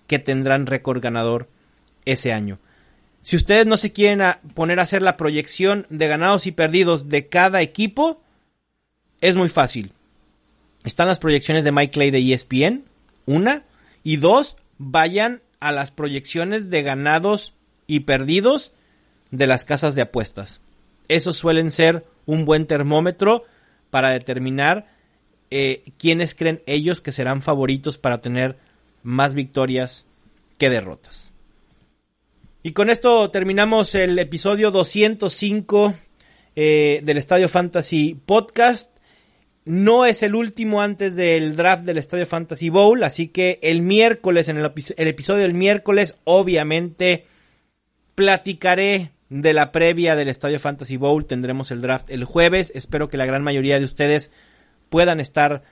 que 0.07 0.17
tendrán 0.17 0.65
récord 0.65 1.03
ganador 1.03 1.49
ese 2.03 2.33
año. 2.33 2.57
Si 3.21 3.35
ustedes 3.35 3.67
no 3.67 3.77
se 3.77 3.91
quieren 3.91 4.23
poner 4.55 4.79
a 4.79 4.83
hacer 4.83 5.03
la 5.03 5.17
proyección 5.17 5.85
de 5.91 6.07
ganados 6.07 6.47
y 6.47 6.51
perdidos 6.51 7.07
de 7.09 7.27
cada 7.27 7.61
equipo, 7.61 8.23
es 9.21 9.35
muy 9.35 9.49
fácil. 9.49 9.93
Están 10.83 11.07
las 11.07 11.19
proyecciones 11.19 11.63
de 11.63 11.71
Mike 11.71 11.91
Clay 11.91 12.09
de 12.09 12.33
ESPN, 12.33 12.85
una, 13.27 13.65
y 14.03 14.15
dos, 14.17 14.57
vayan 14.79 15.43
a 15.59 15.71
las 15.71 15.91
proyecciones 15.91 16.71
de 16.71 16.81
ganados 16.81 17.53
y 17.85 17.99
perdidos 17.99 18.73
de 19.33 19.47
las 19.47 19.65
casas 19.65 19.95
de 19.95 20.03
apuestas. 20.03 20.61
Esos 21.07 21.37
suelen 21.37 21.71
ser 21.71 22.05
un 22.27 22.45
buen 22.45 22.67
termómetro 22.67 23.43
para 23.89 24.11
determinar 24.11 24.85
eh, 25.49 25.83
quiénes 25.97 26.35
creen 26.35 26.61
ellos 26.67 27.01
que 27.01 27.11
serán 27.11 27.41
favoritos 27.41 27.97
para 27.97 28.21
tener 28.21 28.57
más 29.01 29.33
victorias 29.33 30.05
que 30.59 30.69
derrotas. 30.69 31.31
Y 32.61 32.73
con 32.73 32.91
esto 32.91 33.31
terminamos 33.31 33.95
el 33.95 34.19
episodio 34.19 34.69
205 34.69 35.95
eh, 36.55 37.01
del 37.03 37.17
Estadio 37.17 37.49
Fantasy 37.49 38.15
Podcast. 38.25 38.91
No 39.65 40.05
es 40.05 40.21
el 40.21 40.35
último 40.35 40.81
antes 40.81 41.15
del 41.15 41.55
draft 41.55 41.85
del 41.85 41.97
Estadio 41.97 42.27
Fantasy 42.27 42.69
Bowl, 42.69 43.03
así 43.03 43.29
que 43.29 43.57
el 43.63 43.81
miércoles, 43.81 44.47
en 44.47 44.57
el, 44.57 44.71
el 44.97 45.07
episodio 45.07 45.41
del 45.41 45.55
miércoles, 45.55 46.19
obviamente 46.23 47.25
platicaré 48.13 49.12
de 49.41 49.53
la 49.53 49.71
previa 49.71 50.15
del 50.15 50.27
Estadio 50.27 50.59
Fantasy 50.59 50.97
Bowl. 50.97 51.25
Tendremos 51.25 51.71
el 51.71 51.81
draft 51.81 52.09
el 52.11 52.23
jueves. 52.23 52.71
Espero 52.75 53.09
que 53.09 53.17
la 53.17 53.25
gran 53.25 53.43
mayoría 53.43 53.79
de 53.79 53.85
ustedes 53.85 54.31
puedan 54.89 55.19
estar 55.19 55.63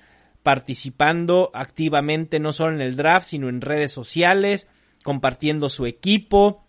participando 0.41 1.51
activamente, 1.53 2.39
no 2.39 2.53
solo 2.53 2.74
en 2.74 2.82
el 2.82 2.95
draft, 2.95 3.28
sino 3.28 3.49
en 3.49 3.62
redes 3.62 3.91
sociales, 3.91 4.68
compartiendo 5.03 5.70
su 5.70 5.86
equipo, 5.86 6.66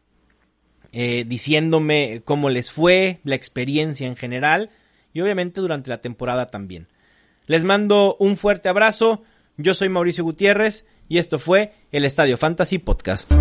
eh, 0.93 1.25
diciéndome 1.27 2.21
cómo 2.27 2.51
les 2.51 2.71
fue, 2.71 3.21
la 3.25 3.37
experiencia 3.37 4.07
en 4.07 4.17
general 4.17 4.71
y 5.15 5.23
obviamente 5.23 5.63
durante 5.63 5.89
la 5.89 6.03
temporada 6.03 6.51
también. 6.51 6.89
Les 7.47 7.65
mando 7.65 8.17
un 8.19 8.37
fuerte 8.37 8.69
abrazo, 8.69 9.23
yo 9.57 9.75
soy 9.75 9.89
Mauricio 9.89 10.25
Gutiérrez 10.25 10.85
y 11.09 11.17
esto 11.17 11.39
fue 11.39 11.73
el 11.91 12.05
Estadio 12.05 12.37
Fantasy 12.37 12.79
Podcast. 12.79 13.33